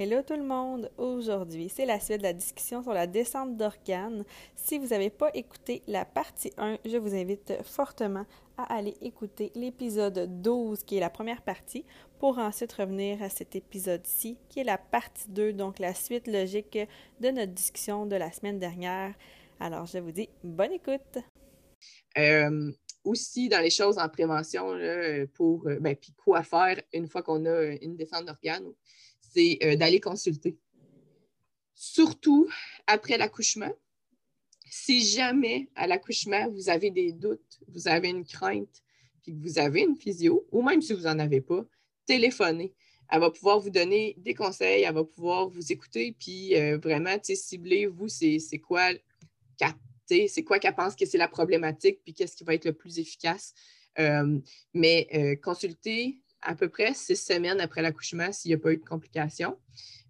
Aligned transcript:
Hello 0.00 0.22
tout 0.22 0.36
le 0.36 0.44
monde! 0.44 0.92
Aujourd'hui, 0.96 1.68
c'est 1.68 1.84
la 1.84 1.98
suite 1.98 2.18
de 2.18 2.22
la 2.22 2.32
discussion 2.32 2.84
sur 2.84 2.92
la 2.92 3.08
descente 3.08 3.56
d'organes. 3.56 4.24
Si 4.54 4.78
vous 4.78 4.86
n'avez 4.86 5.10
pas 5.10 5.28
écouté 5.34 5.82
la 5.88 6.04
partie 6.04 6.52
1, 6.56 6.78
je 6.84 6.98
vous 6.98 7.16
invite 7.16 7.54
fortement 7.64 8.24
à 8.56 8.76
aller 8.76 8.94
écouter 9.02 9.50
l'épisode 9.56 10.40
12, 10.40 10.84
qui 10.84 10.98
est 10.98 11.00
la 11.00 11.10
première 11.10 11.42
partie, 11.42 11.84
pour 12.20 12.38
ensuite 12.38 12.74
revenir 12.74 13.20
à 13.24 13.28
cet 13.28 13.56
épisode-ci, 13.56 14.38
qui 14.48 14.60
est 14.60 14.64
la 14.64 14.78
partie 14.78 15.28
2, 15.30 15.52
donc 15.52 15.80
la 15.80 15.94
suite 15.94 16.28
logique 16.28 16.78
de 17.18 17.30
notre 17.30 17.52
discussion 17.52 18.06
de 18.06 18.14
la 18.14 18.30
semaine 18.30 18.60
dernière. 18.60 19.14
Alors, 19.58 19.86
je 19.86 19.98
vous 19.98 20.12
dis 20.12 20.28
bonne 20.44 20.74
écoute! 20.74 21.18
Euh, 22.16 22.70
aussi, 23.02 23.48
dans 23.48 23.60
les 23.60 23.70
choses 23.70 23.98
en 23.98 24.08
prévention, 24.08 24.78
pour, 25.34 25.66
euh, 25.66 25.80
ben, 25.80 25.96
puis 25.96 26.12
quoi 26.12 26.44
faire 26.44 26.80
une 26.92 27.08
fois 27.08 27.22
qu'on 27.22 27.44
a 27.46 27.62
une 27.82 27.96
descente 27.96 28.26
d'organes, 28.26 28.72
c'est 29.28 29.58
euh, 29.62 29.76
d'aller 29.76 30.00
consulter. 30.00 30.56
Surtout 31.74 32.48
après 32.86 33.18
l'accouchement. 33.18 33.72
Si 34.70 35.04
jamais 35.04 35.68
à 35.74 35.86
l'accouchement, 35.86 36.48
vous 36.50 36.68
avez 36.68 36.90
des 36.90 37.12
doutes, 37.12 37.60
vous 37.68 37.88
avez 37.88 38.08
une 38.08 38.24
crainte, 38.24 38.82
puis 39.22 39.32
que 39.32 39.40
vous 39.40 39.58
avez 39.58 39.82
une 39.82 39.96
physio, 39.96 40.46
ou 40.50 40.62
même 40.62 40.82
si 40.82 40.92
vous 40.92 41.02
n'en 41.02 41.18
avez 41.18 41.40
pas, 41.40 41.64
téléphonez. 42.06 42.74
Elle 43.10 43.20
va 43.20 43.30
pouvoir 43.30 43.60
vous 43.60 43.70
donner 43.70 44.14
des 44.18 44.34
conseils, 44.34 44.82
elle 44.82 44.94
va 44.94 45.04
pouvoir 45.04 45.48
vous 45.48 45.72
écouter, 45.72 46.14
puis 46.18 46.54
euh, 46.56 46.76
vraiment, 46.78 47.16
cibler, 47.22 47.86
vous, 47.86 48.08
c'est 48.08 48.38
quoi 48.60 48.90
c'est 50.06 50.42
quoi 50.42 50.58
qu'elle 50.58 50.74
pense 50.74 50.96
que 50.96 51.04
c'est 51.04 51.18
la 51.18 51.28
problématique, 51.28 52.00
puis 52.02 52.14
qu'est-ce 52.14 52.34
qui 52.34 52.44
va 52.44 52.54
être 52.54 52.64
le 52.64 52.72
plus 52.72 52.98
efficace. 52.98 53.52
Euh, 53.98 54.38
mais 54.72 55.38
consulter 55.42 56.22
à 56.42 56.54
peu 56.54 56.68
près 56.68 56.94
six 56.94 57.16
semaines 57.16 57.60
après 57.60 57.82
l'accouchement 57.82 58.32
s'il 58.32 58.50
n'y 58.50 58.54
a 58.54 58.58
pas 58.58 58.72
eu 58.72 58.76
de 58.76 58.84
complications, 58.84 59.58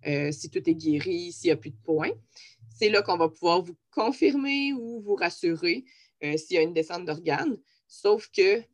euh, 0.06 0.30
si 0.32 0.50
tout 0.50 0.68
est 0.68 0.74
guéri, 0.74 1.32
s'il 1.32 1.48
n'y 1.48 1.52
a 1.52 1.56
plus 1.56 1.70
de 1.70 1.80
points. 1.84 2.12
C'est 2.76 2.90
là 2.90 3.02
qu'on 3.02 3.16
va 3.16 3.28
pouvoir 3.28 3.62
vous 3.62 3.76
confirmer 3.90 4.72
ou 4.72 5.00
vous 5.00 5.14
rassurer 5.14 5.84
euh, 6.22 6.36
s'il 6.36 6.56
y 6.56 6.58
a 6.58 6.62
une 6.62 6.74
descente 6.74 7.04
d'organes. 7.04 7.58
Sauf 7.86 8.28
que, 8.28 8.60
tu 8.60 8.66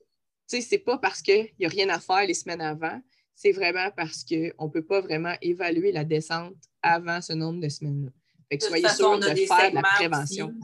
sais, 0.46 0.60
ce 0.60 0.74
n'est 0.74 0.80
pas 0.80 0.98
parce 0.98 1.22
qu'il 1.22 1.48
n'y 1.58 1.66
a 1.66 1.68
rien 1.68 1.88
à 1.88 2.00
faire 2.00 2.26
les 2.26 2.34
semaines 2.34 2.60
avant, 2.60 3.00
c'est 3.34 3.52
vraiment 3.52 3.90
parce 3.96 4.24
qu'on 4.24 4.66
ne 4.66 4.70
peut 4.70 4.84
pas 4.84 5.00
vraiment 5.00 5.34
évaluer 5.40 5.92
la 5.92 6.04
descente 6.04 6.56
avant 6.82 7.20
ce 7.20 7.32
nombre 7.32 7.60
de 7.60 7.68
semaines-là. 7.68 8.10
Fait 8.48 8.58
que 8.58 8.64
soyez 8.64 8.88
sûr 8.88 9.18
de 9.18 9.26
faire 9.26 9.70
de 9.70 9.76
la 9.76 9.82
prévention. 9.82 10.54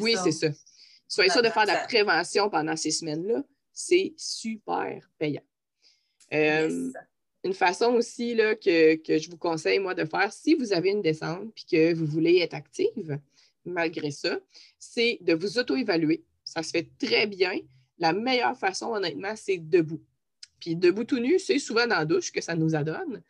Oui, 0.00 0.16
c'est 0.22 0.32
ça. 0.32 0.48
Soyez 1.06 1.30
sûr 1.30 1.42
de 1.42 1.48
faire 1.48 1.64
de 1.64 1.68
la 1.68 1.84
prévention 1.84 2.48
pendant 2.48 2.76
ces 2.76 2.90
semaines-là. 2.90 3.42
C'est 3.72 4.14
super 4.16 5.08
payant. 5.18 5.42
Euh, 6.32 6.92
une 7.44 7.54
façon 7.54 7.94
aussi 7.94 8.34
là, 8.34 8.54
que, 8.54 8.98
je 9.06 9.30
vous 9.30 9.36
conseille, 9.36 9.78
moi, 9.78 9.94
de 9.94 10.04
faire, 10.04 10.32
si 10.32 10.54
vous 10.54 10.72
avez 10.72 10.90
une 10.90 11.02
descente 11.02 11.52
et 11.56 11.76
que 11.76 11.94
vous 11.94 12.06
voulez 12.06 12.38
être 12.38 12.54
active, 12.54 13.18
malgré 13.64 14.10
ça, 14.10 14.38
c'est 14.78 15.18
de 15.20 15.34
vous 15.34 15.58
auto-évaluer. 15.58 16.24
Ça 16.44 16.62
se 16.62 16.70
fait 16.70 16.88
très 16.98 17.26
bien. 17.26 17.58
La 17.98 18.12
meilleure 18.12 18.56
façon, 18.56 18.86
honnêtement, 18.86 19.34
c'est 19.36 19.58
debout. 19.58 20.02
Puis 20.60 20.74
debout 20.74 21.04
tout 21.04 21.20
nu, 21.20 21.38
c'est 21.38 21.58
souvent 21.58 21.86
dans 21.86 21.98
la 21.98 22.04
douche 22.04 22.32
que 22.32 22.40
ça 22.40 22.54
nous 22.54 22.74
adonne. 22.74 23.22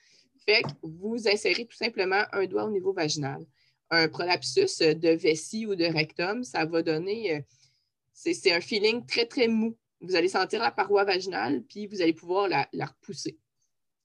Fait 0.46 0.62
que 0.62 0.68
vous 0.82 1.28
insérez 1.28 1.66
tout 1.66 1.76
simplement 1.76 2.22
un 2.32 2.46
doigt 2.46 2.64
au 2.64 2.70
niveau 2.70 2.92
vaginal. 2.92 3.44
Un 3.90 4.08
prolapsus 4.08 4.78
de 4.80 5.10
vessie 5.10 5.66
ou 5.66 5.74
de 5.74 5.84
rectum, 5.84 6.44
ça 6.44 6.64
va 6.64 6.82
donner, 6.82 7.36
euh, 7.36 7.40
c'est 8.12 8.52
un 8.52 8.60
feeling 8.60 9.04
très, 9.06 9.26
très 9.26 9.48
mou 9.48 9.76
vous 10.00 10.16
allez 10.16 10.28
sentir 10.28 10.60
la 10.60 10.70
paroi 10.70 11.04
vaginale, 11.04 11.62
puis 11.62 11.86
vous 11.86 12.00
allez 12.00 12.12
pouvoir 12.12 12.48
la, 12.48 12.86
repousser. 12.86 13.38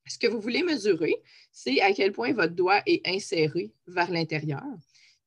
Ce 0.07 0.17
que 0.17 0.27
vous 0.27 0.41
voulez 0.41 0.63
mesurer, 0.63 1.15
c'est 1.51 1.79
à 1.81 1.93
quel 1.93 2.11
point 2.11 2.33
votre 2.33 2.53
doigt 2.53 2.81
est 2.85 3.07
inséré 3.07 3.71
vers 3.87 4.11
l'intérieur. 4.11 4.63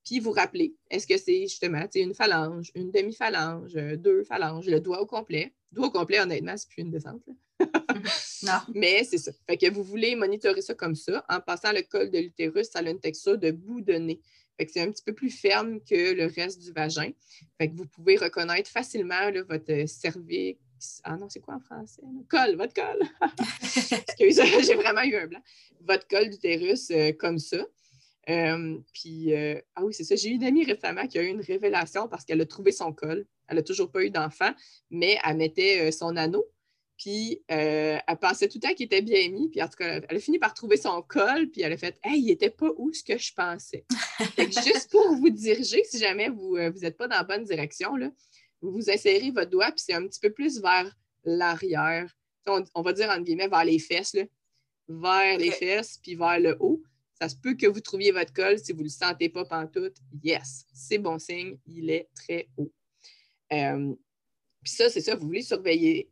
Puis 0.05 0.21
vous 0.21 0.31
rappelez, 0.31 0.75
est-ce 0.91 1.07
que 1.07 1.17
c'est 1.17 1.43
justement 1.43 1.87
une 1.95 2.15
phalange, 2.15 2.71
une 2.75 2.91
demi-phalange, 2.91 3.75
deux 3.75 4.23
phalanges, 4.23 4.67
le 4.67 4.81
doigt 4.81 5.01
au 5.01 5.07
complet? 5.07 5.53
Le 5.73 5.77
doigt 5.77 5.89
au 5.89 5.91
complet, 5.91 6.21
honnêtement, 6.21 6.57
c'est 6.57 6.69
plus 6.69 6.83
une 6.83 6.91
descente. 6.91 7.23
non. 8.43 8.61
Mais 8.75 9.03
c'est 9.05 9.19
ça. 9.19 9.33
Fait 9.47 9.57
que 9.57 9.71
vous 9.71 9.83
voulez 9.83 10.15
monitorer 10.15 10.61
ça 10.61 10.75
comme 10.75 10.95
ça. 10.95 11.25
En 11.29 11.41
passant 11.41 11.73
le 11.73 11.83
col 11.83 12.11
de 12.11 12.19
l'utérus, 12.19 12.69
ça 12.69 12.81
a 12.81 12.83
une 12.83 13.01
texture 13.01 13.39
de 13.39 13.51
bout 13.51 13.81
de 13.81 13.95
nez. 13.95 14.21
Fait 14.57 14.67
que 14.67 14.73
c'est 14.73 14.81
un 14.81 14.91
petit 14.91 15.03
peu 15.03 15.13
plus 15.13 15.31
ferme 15.31 15.81
que 15.81 16.15
le 16.15 16.27
reste 16.27 16.63
du 16.63 16.73
vagin. 16.73 17.11
Fait 17.59 17.69
que 17.69 17.77
vous 17.77 17.87
pouvez 17.87 18.17
reconnaître 18.17 18.71
facilement 18.71 19.31
votre 19.49 19.87
cervix. 19.87 20.59
Ah 21.05 21.17
non, 21.17 21.29
c'est 21.29 21.41
quoi 21.41 21.55
en 21.55 21.61
français? 21.61 22.03
Col, 22.29 22.57
votre 22.57 22.75
col. 22.75 23.03
j'ai 24.19 24.75
vraiment 24.75 25.03
eu 25.03 25.17
un 25.17 25.27
blanc. 25.27 25.43
Votre 25.81 26.07
col 26.09 26.31
d'utérus 26.31 26.91
euh, 26.91 27.13
comme 27.13 27.39
ça. 27.39 27.67
Euh, 28.29 28.79
puis, 28.93 29.35
euh, 29.35 29.61
ah 29.75 29.85
oui, 29.85 29.95
c'est 29.95 30.05
ça. 30.05 30.17
J'ai 30.17 30.31
eu 30.31 30.35
une 30.35 30.45
amie 30.45 30.65
récemment 30.65 31.07
qui 31.07 31.19
a 31.19 31.23
eu 31.23 31.29
une 31.29 31.41
révélation 31.41 32.09
parce 32.09 32.25
qu'elle 32.25 32.41
a 32.41 32.47
trouvé 32.47 32.73
son 32.73 32.93
col. 32.93 33.27
Elle 33.49 33.57
n'a 33.57 33.63
toujours 33.63 33.91
pas 33.91 34.05
eu 34.05 34.11
d'enfant, 34.11 34.53
mais 34.91 35.19
elle 35.25 35.37
mettait 35.37 35.93
son 35.93 36.17
anneau 36.17 36.45
puis 36.97 37.43
euh, 37.51 37.99
elle 38.07 38.17
pensait 38.17 38.49
tout 38.49 38.59
le 38.63 38.69
temps 38.69 38.75
qu'il 38.75 38.87
était 38.87 39.03
bien 39.03 39.29
mis. 39.29 39.49
Puis 39.49 39.63
en 39.63 39.69
tout 39.69 39.77
cas, 39.77 40.01
elle 40.09 40.17
a 40.17 40.21
fini 40.21 40.39
par 40.39 40.55
trouver 40.55 40.77
son 40.77 41.03
col. 41.03 41.49
Puis 41.51 41.63
elle 41.63 41.73
a 41.73 41.77
fait 41.77 41.99
Hey, 42.03 42.21
il 42.21 42.27
n'était 42.27 42.51
pas 42.51 42.71
où 42.77 42.93
ce 42.93 43.03
que 43.03 43.19
je 43.19 43.33
pensais. 43.35 43.85
juste 44.39 44.91
pour 44.91 45.15
vous 45.15 45.31
diriger, 45.31 45.85
si 45.85 45.99
jamais 45.99 46.29
vous 46.29 46.57
n'êtes 46.57 46.85
euh, 46.85 46.91
pas 46.91 47.09
dans 47.09 47.17
la 47.17 47.25
bonne 47.25 47.45
direction, 47.45 47.97
là, 47.97 48.11
vous 48.63 48.73
vous 48.73 48.91
insérez 48.91 49.31
votre 49.31 49.51
doigt, 49.51 49.71
puis 49.71 49.83
c'est 49.87 49.93
un 49.93 50.07
petit 50.07 50.21
peu 50.21 50.31
plus 50.31 50.61
vers 50.61 50.91
l'arrière. 51.25 52.11
On, 52.47 52.83
va 52.83 52.93
dire 52.93 53.11
entre 53.11 53.25
guillemets 53.25 53.49
vers 53.49 53.65
les 53.65 53.79
fesses, 53.79 54.15
là. 54.15 54.23
vers 54.89 55.37
les 55.37 55.51
fesses, 55.51 55.99
puis 56.01 56.15
vers 56.15 56.39
le 56.39 56.57
haut. 56.61 56.83
Ça 57.21 57.29
se 57.29 57.37
peut 57.37 57.55
que 57.55 57.67
vous 57.67 57.81
trouviez 57.81 58.13
votre 58.13 58.33
col 58.33 58.59
si 58.59 58.73
vous 58.73 58.81
ne 58.81 58.85
le 58.85 58.91
sentez 58.91 59.29
pas 59.29 59.45
pantoute. 59.45 59.97
Yes, 60.23 60.65
c'est 60.73 60.99
bon 60.99 61.19
signe, 61.19 61.59
il 61.67 61.91
est 61.91 62.09
très 62.15 62.49
haut. 62.57 62.73
Euh, 63.53 63.95
puis 64.63 64.73
ça, 64.73 64.89
c'est 64.91 65.01
ça, 65.01 65.17
vous 65.17 65.27
voulez 65.27 65.43
surveiller 65.43 66.11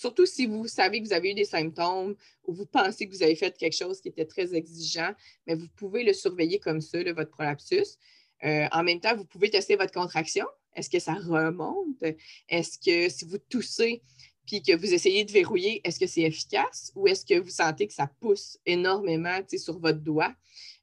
surtout 0.00 0.24
si 0.24 0.46
vous 0.46 0.66
savez 0.66 1.00
que 1.00 1.06
vous 1.06 1.12
avez 1.12 1.32
eu 1.32 1.34
des 1.34 1.44
symptômes 1.44 2.16
ou 2.44 2.54
vous 2.54 2.64
pensez 2.64 3.06
que 3.06 3.14
vous 3.14 3.22
avez 3.22 3.34
fait 3.34 3.56
quelque 3.56 3.76
chose 3.76 4.00
qui 4.00 4.08
était 4.08 4.24
très 4.24 4.54
exigeant, 4.54 5.12
mais 5.46 5.54
vous 5.54 5.68
pouvez 5.76 6.04
le 6.04 6.14
surveiller 6.14 6.58
comme 6.58 6.80
ça, 6.80 6.98
votre 7.12 7.30
prolapsus. 7.30 7.98
Euh, 8.44 8.66
en 8.72 8.82
même 8.82 9.00
temps, 9.00 9.14
vous 9.14 9.26
pouvez 9.26 9.50
tester 9.50 9.76
votre 9.76 9.92
contraction. 9.92 10.46
Est-ce 10.74 10.88
que 10.88 10.98
ça 10.98 11.14
remonte? 11.14 12.02
Est-ce 12.48 12.78
que 12.78 13.12
si 13.12 13.26
vous 13.26 13.38
toussez 13.38 14.02
puis 14.46 14.62
que 14.62 14.74
vous 14.74 14.94
essayez 14.94 15.24
de 15.24 15.30
verrouiller, 15.30 15.80
est-ce 15.84 16.00
que 16.00 16.06
c'est 16.06 16.22
efficace 16.22 16.92
ou 16.94 17.06
est-ce 17.06 17.26
que 17.26 17.38
vous 17.38 17.50
sentez 17.50 17.86
que 17.86 17.92
ça 17.92 18.10
pousse 18.20 18.58
énormément 18.64 19.38
sur 19.54 19.78
votre 19.78 20.00
doigt? 20.00 20.34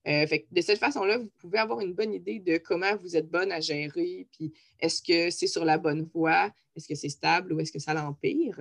Euh, 0.07 0.25
de 0.51 0.61
cette 0.61 0.79
façon-là, 0.79 1.17
vous 1.17 1.29
pouvez 1.39 1.59
avoir 1.59 1.81
une 1.81 1.93
bonne 1.93 2.13
idée 2.13 2.39
de 2.39 2.57
comment 2.57 2.95
vous 2.97 3.17
êtes 3.17 3.29
bonne 3.29 3.51
à 3.51 3.59
gérer, 3.59 4.27
puis 4.31 4.53
est-ce 4.79 5.01
que 5.01 5.29
c'est 5.29 5.47
sur 5.47 5.65
la 5.65 5.77
bonne 5.77 6.03
voie, 6.13 6.49
est-ce 6.75 6.87
que 6.87 6.95
c'est 6.95 7.09
stable 7.09 7.53
ou 7.53 7.59
est-ce 7.59 7.71
que 7.71 7.79
ça 7.79 7.93
l'empire? 7.93 8.57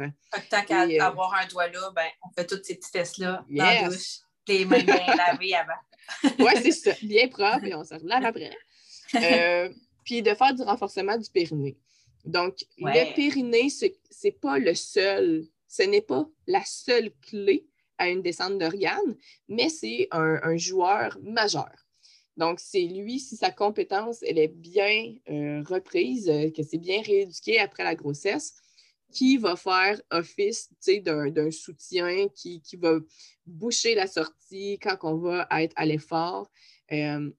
Tant 0.51 0.65
qu'à 0.65 0.83
euh, 0.83 1.01
avoir 1.01 1.35
un 1.35 1.47
doigt 1.47 1.69
là, 1.69 1.93
ben, 1.95 2.07
on 2.25 2.31
fait 2.31 2.47
toutes 2.47 2.65
ces 2.65 2.75
petits 2.75 2.91
tests-là 2.91 3.45
dans 3.49 3.65
la 3.65 3.89
douche, 3.89 4.21
les 4.49 4.65
mains 4.65 4.83
bien 4.83 4.97
lavées 5.17 5.55
avant. 5.55 6.35
oui, 6.41 6.53
c'est 6.63 6.73
ça, 6.73 6.93
bien 7.03 7.29
propre 7.29 7.65
et 7.65 7.75
on 7.75 7.85
se 7.85 7.95
relave 7.95 8.25
après. 8.25 8.57
Euh, 9.15 9.69
puis 10.05 10.23
de 10.23 10.35
faire 10.35 10.55
du 10.55 10.63
renforcement 10.63 11.17
du 11.17 11.31
périnée. 11.31 11.77
Donc, 12.25 12.57
le 12.79 13.15
périnée, 13.15 13.71
ce 13.71 13.87
n'est 14.25 14.33
pas 14.33 14.59
le 14.59 14.75
seul, 14.75 15.47
ce 15.69 15.83
n'est 15.83 16.01
pas 16.01 16.27
la 16.49 16.65
seule 16.65 17.13
clé 17.23 17.69
à 17.99 18.09
une 18.09 18.23
descente 18.23 18.59
d'organes, 18.59 19.17
mais 19.49 19.69
c'est 19.69 20.09
un, 20.11 20.57
joueur 20.57 21.19
majeur. 21.23 21.73
Donc, 22.37 22.61
c'est 22.61 22.83
lui, 22.83 23.19
si 23.19 23.37
sa 23.37 23.51
compétence 23.51 24.23
elle 24.23 24.39
est 24.39 24.49
bien 24.49 25.15
euh, 25.31 25.63
reprise, 25.63 26.29
euh, 26.29 26.51
que 26.51 26.63
c'est 26.63 26.79
bien 26.79 27.01
rééduqué 27.01 27.59
après 27.59 27.85
la 27.85 27.95
grossesse, 27.95 28.55
qui 29.11 29.39
va 29.39 29.57
faire 29.57 30.01
office 30.11 30.69
d'un 30.87 31.51
soutien, 31.51 32.29
qui, 32.29 32.61
va 32.75 32.99
boucher 33.47 33.95
la 33.95 34.07
sortie 34.07 34.79
quand 34.83 34.99
on 35.03 35.17
va 35.17 35.49
être 35.53 35.73
à 35.77 35.87
l'effort. 35.87 36.51
Euh, 36.93 37.31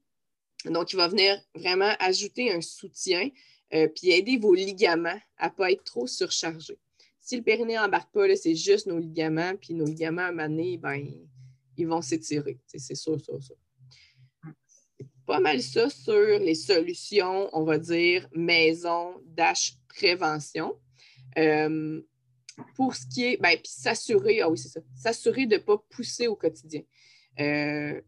donc, 0.66 0.94
il 0.94 0.96
va 0.96 1.08
venir 1.08 1.40
vraiment 1.54 1.94
ajouter 2.00 2.52
un 2.52 2.62
soutien, 2.62 3.30
puis 3.70 4.12
aider 4.12 4.38
vos 4.38 4.56
ligaments 4.56 5.20
à 5.38 5.50
ne 5.50 5.54
pas 5.54 5.72
être 5.72 5.84
trop 5.84 6.08
surchargés. 6.08 6.80
Si 7.28 7.36
le 7.36 7.44
périnée 7.44 7.76
n'embarque 7.76 8.14
pas, 8.14 8.34
c'est 8.38 8.56
juste 8.56 8.88
nos 8.88 9.00
ligaments, 9.00 9.54
puis 9.60 9.74
nos 9.74 9.84
ligaments, 9.84 10.28
à 10.28 10.32
maner, 10.32 10.78
ben, 10.78 11.06
ils 11.76 11.86
vont 11.86 12.02
s'étirer. 12.02 12.58
C'est 12.66 12.96
sûr, 12.96 13.20
ça. 13.20 13.34
C'est 14.98 15.08
pas 15.26 15.42
mal 15.42 15.62
ça 15.62 15.90
sur 15.90 16.40
les 16.40 16.56
solutions, 16.56 17.50
on 17.52 17.66
va 17.66 17.80
dire, 17.80 18.30
maison, 18.34 19.22
dash, 19.26 19.74
prévention. 19.90 20.80
Euh, 21.38 22.02
pour 22.78 22.96
ce 22.96 23.06
qui 23.06 23.26
est, 23.26 23.38
ben, 23.42 23.58
puis 23.58 23.74
s'assurer, 23.76 24.40
ah 24.40 24.50
oui, 24.50 24.58
c'est 24.58 24.70
ça, 24.70 24.80
s'assurer 24.96 25.48
de 25.48 25.56
ne 25.56 25.62
pas 25.62 25.78
pousser 25.90 26.28
au 26.28 26.38
quotidien. 26.38 26.84
Euh, 27.42 28.00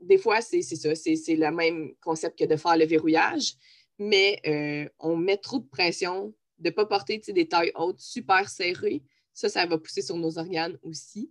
des 0.00 0.16
fois, 0.16 0.40
c'est 0.40 0.62
ça, 0.62 0.94
c'est 0.94 1.36
le 1.36 1.50
même 1.50 1.94
concept 2.00 2.38
que 2.38 2.46
de 2.46 2.56
faire 2.56 2.78
le 2.78 2.86
verrouillage, 2.86 3.52
mais 3.98 4.40
euh, 4.46 4.88
on 4.98 5.14
met 5.14 5.36
trop 5.36 5.58
de 5.58 5.68
pression, 5.68 6.34
de 6.58 6.68
ne 6.68 6.74
pas 6.74 6.86
porter 6.86 7.18
des 7.18 7.48
tailles 7.48 7.72
hautes 7.74 8.00
super 8.00 8.48
serrées. 8.48 9.02
Ça, 9.32 9.48
ça 9.48 9.66
va 9.66 9.78
pousser 9.78 10.02
sur 10.02 10.16
nos 10.16 10.38
organes 10.38 10.78
aussi. 10.82 11.30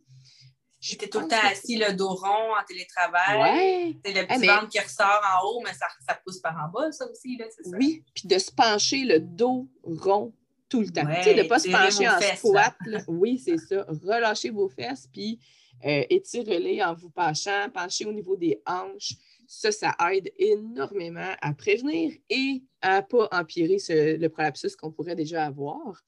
J'étais 0.80 1.08
tout 1.08 1.22
le 1.22 1.30
temps 1.30 1.38
assis, 1.50 1.78
le 1.78 1.94
dos 1.94 2.10
rond 2.10 2.56
en 2.60 2.64
télétravail. 2.68 3.42
Ouais. 3.42 3.98
C'est 4.04 4.14
le 4.14 4.28
petit 4.28 4.46
ventre 4.46 4.68
qui 4.68 4.80
ressort 4.80 5.22
en 5.34 5.48
haut, 5.48 5.62
mais 5.64 5.74
ça, 5.74 5.88
ça, 6.06 6.14
pousse 6.26 6.40
par 6.40 6.54
en 6.58 6.70
bas, 6.70 6.92
ça 6.92 7.10
aussi. 7.10 7.38
Là, 7.38 7.46
ça. 7.50 7.78
Oui, 7.78 8.04
puis 8.14 8.28
de 8.28 8.38
se 8.38 8.52
pencher 8.52 9.06
le 9.06 9.22
dos 9.22 9.70
rond 9.84 10.34
tout 10.68 10.82
le 10.82 10.90
temps. 10.90 11.06
tu 11.06 11.24
sais, 11.24 11.36
de 11.36 11.44
ne 11.44 11.48
pas 11.48 11.60
se 11.60 11.70
pencher 11.70 12.10
en 12.10 12.20
squat. 12.36 12.76
Oui, 13.08 13.40
c'est 13.40 13.58
ça. 13.58 13.86
Relâchez 13.88 14.50
vos 14.50 14.68
fesses, 14.68 15.08
puis 15.10 15.40
euh, 15.86 16.04
étirez-les 16.10 16.84
en 16.84 16.96
vous 16.96 17.10
penchant, 17.10 17.70
penchez 17.74 18.06
au 18.06 18.12
niveau 18.12 18.36
des 18.36 18.62
hanches. 18.66 19.14
Ça, 19.48 19.72
ça 19.72 19.96
aide 20.12 20.32
énormément 20.38 21.34
à 21.42 21.54
prévenir 21.54 22.14
et 22.30 22.64
à 22.82 23.02
ne 23.02 23.06
pas 23.06 23.30
empirer 23.32 23.78
le 23.90 24.28
prolapsus 24.28 24.76
qu'on 24.76 24.92
pourrait 24.92 25.16
déjà 25.16 25.46
avoir. 25.46 26.04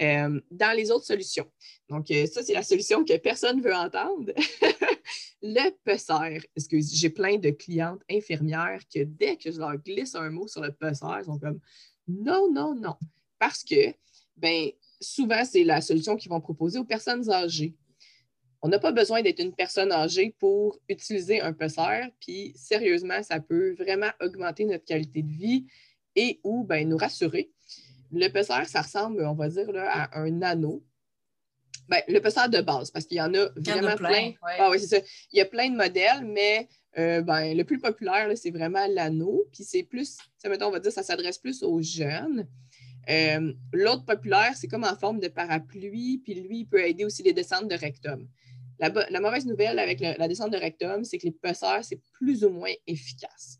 Euh, 0.00 0.40
dans 0.50 0.76
les 0.76 0.90
autres 0.90 1.06
solutions. 1.06 1.46
Donc, 1.88 2.10
euh, 2.10 2.26
ça, 2.26 2.42
c'est 2.42 2.52
la 2.52 2.64
solution 2.64 3.04
que 3.04 3.16
personne 3.16 3.58
ne 3.58 3.62
veut 3.62 3.74
entendre. 3.74 4.32
le 5.42 5.70
pesser. 5.84 6.40
Parce 6.54 6.66
que 6.66 6.80
j'ai 6.80 7.10
plein 7.10 7.36
de 7.36 7.50
clientes 7.50 8.02
infirmières 8.10 8.80
que 8.92 9.04
dès 9.04 9.36
que 9.36 9.52
je 9.52 9.58
leur 9.58 9.76
glisse 9.76 10.16
un 10.16 10.30
mot 10.30 10.48
sur 10.48 10.62
le 10.62 10.72
pesser, 10.72 11.04
elles 11.16 11.26
sont 11.26 11.38
comme 11.38 11.60
non, 12.08 12.50
non, 12.52 12.74
non. 12.74 12.96
Parce 13.38 13.62
que, 13.62 13.94
ben, 14.36 14.70
souvent, 15.00 15.44
c'est 15.44 15.64
la 15.64 15.80
solution 15.80 16.16
qu'ils 16.16 16.30
vont 16.30 16.40
proposer 16.40 16.78
aux 16.78 16.84
personnes 16.84 17.30
âgées. 17.30 17.76
On 18.64 18.68
n'a 18.68 18.78
pas 18.78 18.92
besoin 18.92 19.20
d'être 19.20 19.40
une 19.40 19.52
personne 19.52 19.92
âgée 19.92 20.34
pour 20.38 20.80
utiliser 20.88 21.42
un 21.42 21.52
pesser, 21.52 22.08
puis 22.18 22.52
sérieusement, 22.56 23.22
ça 23.22 23.38
peut 23.38 23.74
vraiment 23.74 24.10
augmenter 24.22 24.64
notre 24.64 24.86
qualité 24.86 25.22
de 25.22 25.30
vie 25.30 25.66
et 26.16 26.40
ou 26.42 26.64
ben, 26.64 26.88
nous 26.88 26.96
rassurer 26.96 27.50
le 28.14 28.28
PCR, 28.28 28.66
ça 28.66 28.82
ressemble, 28.82 29.24
on 29.24 29.34
va 29.34 29.48
dire, 29.48 29.70
là, 29.72 29.90
à 29.90 30.20
un 30.20 30.42
anneau. 30.42 30.82
Ben, 31.88 32.00
le 32.08 32.18
PCR 32.20 32.48
de 32.48 32.62
base, 32.62 32.90
parce 32.90 33.04
qu'il 33.04 33.18
y 33.18 33.20
en 33.20 33.34
a 33.34 33.48
vraiment 33.56 33.96
plein. 33.96 34.32
Ah 34.42 34.70
oui, 34.70 34.80
c'est 34.80 34.86
ça. 34.86 35.06
Il 35.32 35.38
y 35.38 35.42
a 35.42 35.44
plein 35.44 35.68
de 35.68 35.76
modèles, 35.76 36.24
mais 36.24 36.68
euh, 36.96 37.20
ben, 37.20 37.54
le 37.54 37.64
plus 37.64 37.78
populaire, 37.78 38.30
c'est 38.36 38.50
vraiment 38.50 38.86
l'anneau. 38.88 39.44
Puis 39.52 39.64
c'est 39.64 39.82
plus, 39.82 40.16
mettons, 40.46 40.68
on 40.68 40.70
va 40.70 40.80
dire, 40.80 40.92
ça 40.92 41.02
s'adresse 41.02 41.38
plus 41.38 41.62
aux 41.62 41.82
jeunes. 41.82 42.46
Euh, 43.10 43.52
l'autre 43.74 44.06
populaire, 44.06 44.52
c'est 44.56 44.68
comme 44.68 44.84
en 44.84 44.96
forme 44.96 45.20
de 45.20 45.28
parapluie, 45.28 46.22
puis 46.24 46.34
lui, 46.34 46.60
il 46.60 46.66
peut 46.66 46.80
aider 46.80 47.04
aussi 47.04 47.22
les 47.22 47.34
descentes 47.34 47.68
de 47.68 47.74
rectum. 47.74 48.26
La, 48.78 49.20
mauvaise 49.20 49.46
nouvelle 49.46 49.78
avec 49.78 50.00
la 50.00 50.28
descente 50.28 50.52
de 50.52 50.56
rectum, 50.56 51.04
c'est 51.04 51.18
que 51.18 51.26
les 51.26 51.32
PCR, 51.32 51.82
c'est 51.82 52.00
plus 52.12 52.44
ou 52.44 52.50
moins 52.50 52.72
efficace. 52.86 53.58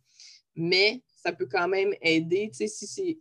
Mais 0.57 1.03
ça 1.17 1.33
peut 1.33 1.49
quand 1.51 1.69
même 1.69 1.95
aider. 2.01 2.51
Si 2.53 2.69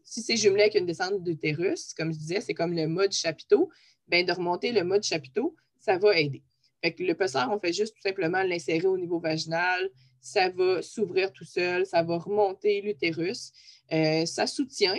c'est 0.04 0.38
jumelé 0.38 0.64
avec 0.64 0.76
une 0.76 0.86
descente 0.86 1.24
d'utérus, 1.24 1.94
comme 1.94 2.12
je 2.12 2.18
disais, 2.18 2.42
c'est 2.42 2.54
comme 2.54 2.74
le 2.74 2.88
mode 2.88 3.12
chapiteau, 3.12 3.70
ben, 4.08 4.26
de 4.26 4.32
remonter 4.32 4.72
le 4.72 4.84
mode 4.84 5.04
chapiteau, 5.04 5.56
ça 5.80 5.98
va 5.98 6.20
aider. 6.20 6.44
Le 6.84 7.14
pessard, 7.14 7.50
on 7.52 7.60
fait 7.60 7.72
juste 7.72 7.96
tout 7.96 8.02
simplement 8.02 8.44
l'insérer 8.44 8.88
au 8.88 8.98
niveau 8.98 9.20
vaginal, 9.20 9.90
ça 10.20 10.50
va 10.50 10.82
s'ouvrir 10.82 11.32
tout 11.32 11.46
seul, 11.46 11.86
ça 11.86 12.04
va 12.04 12.18
remonter 12.18 12.82
l'utérus, 12.82 13.52
euh, 13.92 14.26
ça 14.26 14.48
soutient. 14.48 14.98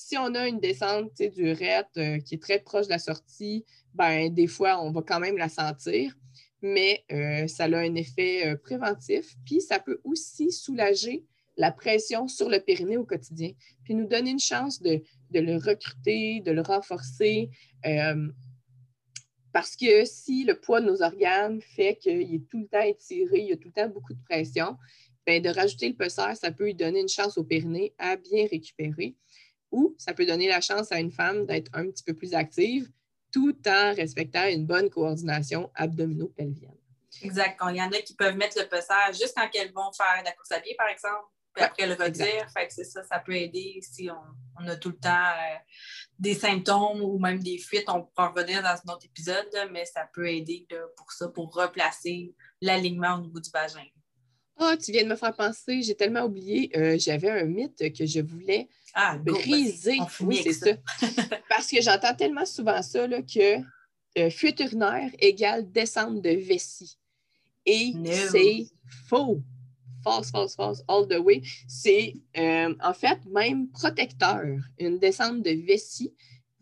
Si 0.00 0.16
on 0.16 0.32
a 0.36 0.46
une 0.46 0.60
descente 0.60 1.20
du 1.20 1.50
RET 1.50 1.88
euh, 1.96 2.20
qui 2.20 2.36
est 2.36 2.42
très 2.42 2.60
proche 2.60 2.86
de 2.86 2.92
la 2.92 3.00
sortie, 3.00 3.64
ben, 3.94 4.32
des 4.32 4.46
fois, 4.46 4.80
on 4.80 4.92
va 4.92 5.02
quand 5.02 5.18
même 5.18 5.36
la 5.36 5.48
sentir, 5.48 6.14
mais 6.62 7.04
euh, 7.10 7.48
ça 7.48 7.64
a 7.64 7.78
un 7.78 7.96
effet 7.96 8.56
préventif. 8.62 9.34
Puis, 9.44 9.60
ça 9.60 9.80
peut 9.80 10.00
aussi 10.04 10.52
soulager 10.52 11.24
la 11.56 11.72
pression 11.72 12.28
sur 12.28 12.48
le 12.48 12.60
périnée 12.60 12.96
au 12.96 13.04
quotidien, 13.04 13.50
puis 13.82 13.96
nous 13.96 14.06
donner 14.06 14.30
une 14.30 14.38
chance 14.38 14.80
de, 14.80 15.02
le 15.32 15.56
recruter, 15.56 16.42
de 16.42 16.52
le 16.52 16.62
renforcer. 16.62 17.50
Euh, 17.84 18.28
parce 19.52 19.74
que 19.74 20.04
si 20.04 20.44
le 20.44 20.54
poids 20.54 20.80
de 20.80 20.86
nos 20.86 21.02
organes 21.02 21.60
fait 21.60 21.96
qu'il 21.96 22.32
est 22.36 22.48
tout 22.48 22.60
le 22.60 22.68
temps 22.68 22.82
étiré, 22.82 23.40
il 23.40 23.48
y 23.48 23.52
a 23.52 23.56
tout 23.56 23.72
le 23.74 23.82
temps 23.82 23.88
beaucoup 23.88 24.14
de 24.14 24.22
pression, 24.30 24.76
bien, 25.26 25.40
de 25.40 25.48
rajouter 25.48 25.88
le 25.88 25.96
pesser, 25.96 26.36
ça 26.36 26.52
peut 26.52 26.66
lui 26.66 26.74
donner 26.76 27.00
une 27.00 27.08
chance 27.08 27.36
au 27.36 27.42
périnée 27.42 27.92
à 27.98 28.14
bien 28.14 28.46
récupérer. 28.46 29.16
Ou 29.70 29.94
ça 29.98 30.14
peut 30.14 30.26
donner 30.26 30.48
la 30.48 30.60
chance 30.60 30.90
à 30.92 31.00
une 31.00 31.10
femme 31.10 31.46
d'être 31.46 31.70
un 31.74 31.86
petit 31.86 32.04
peu 32.04 32.14
plus 32.14 32.34
active 32.34 32.90
tout 33.30 33.56
en 33.66 33.94
respectant 33.94 34.46
une 34.46 34.66
bonne 34.66 34.88
coordination 34.88 35.70
abdominopelvienne. 35.74 36.78
Exact. 37.22 37.58
Il 37.68 37.76
y 37.76 37.82
en 37.82 37.90
a 37.90 37.98
qui 37.98 38.14
peuvent 38.14 38.36
mettre 38.36 38.58
le 38.58 38.68
pesser 38.68 38.94
juste 39.12 39.34
quand 39.36 39.48
elles 39.54 39.72
vont 39.72 39.92
faire 39.92 40.22
la 40.24 40.32
course 40.32 40.52
à 40.52 40.60
pied, 40.60 40.74
par 40.76 40.88
exemple 40.88 41.26
après 41.60 41.86
le 41.86 41.94
redire. 41.94 42.48
Fait 42.50 42.66
que 42.66 42.74
c'est 42.74 42.84
ça, 42.84 43.02
ça 43.04 43.18
peut 43.18 43.34
aider 43.34 43.80
si 43.82 44.08
on, 44.10 44.66
a 44.66 44.76
tout 44.76 44.90
le 44.90 44.98
temps 44.98 45.10
euh, 45.10 45.56
des 46.18 46.34
symptômes 46.34 47.00
ou 47.02 47.18
même 47.18 47.42
des 47.42 47.58
fuites. 47.58 47.88
On 47.88 48.02
pourra 48.02 48.28
revenir 48.28 48.62
dans 48.62 48.68
un 48.68 48.94
autre 48.94 49.06
épisode, 49.06 49.48
mais 49.70 49.84
ça 49.84 50.08
peut 50.12 50.28
aider 50.28 50.66
pour 50.96 51.12
ça, 51.12 51.28
pour 51.28 51.52
replacer 51.54 52.34
l'alignement 52.60 53.14
au 53.16 53.20
niveau 53.20 53.40
du 53.40 53.50
vagin. 53.50 53.84
Ah, 54.58 54.76
tu 54.76 54.92
viens 54.92 55.04
de 55.04 55.08
me 55.08 55.16
faire 55.16 55.34
penser, 55.34 55.82
j'ai 55.82 55.94
tellement 55.94 56.24
oublié, 56.24 56.70
euh, 56.76 56.98
j'avais 56.98 57.30
un 57.30 57.44
mythe 57.44 57.92
que 57.92 58.04
je 58.04 58.20
voulais 58.20 58.68
ah, 58.94 59.16
briser. 59.16 59.98
oui, 60.20 60.40
c'est 60.42 60.52
ça. 60.52 60.72
Parce 61.48 61.68
que 61.68 61.80
j'entends 61.80 62.14
tellement 62.14 62.46
souvent 62.46 62.82
ça 62.82 63.06
que 63.06 63.60
euh, 64.18 64.30
fuite 64.30 64.60
urinaire 64.60 65.10
égale 65.20 65.70
descente 65.70 66.20
de 66.22 66.30
vessie. 66.30 66.98
Et 67.64 67.92
c'est 68.32 68.66
faux 69.08 69.42
false, 70.02 70.30
false, 70.30 70.54
false, 70.54 70.82
all 70.88 71.06
the 71.06 71.18
way, 71.18 71.42
c'est 71.66 72.14
euh, 72.36 72.74
en 72.82 72.94
fait 72.94 73.18
même 73.26 73.68
protecteur. 73.70 74.42
Une 74.78 74.98
descente 74.98 75.42
de 75.42 75.50
vessie 75.50 76.12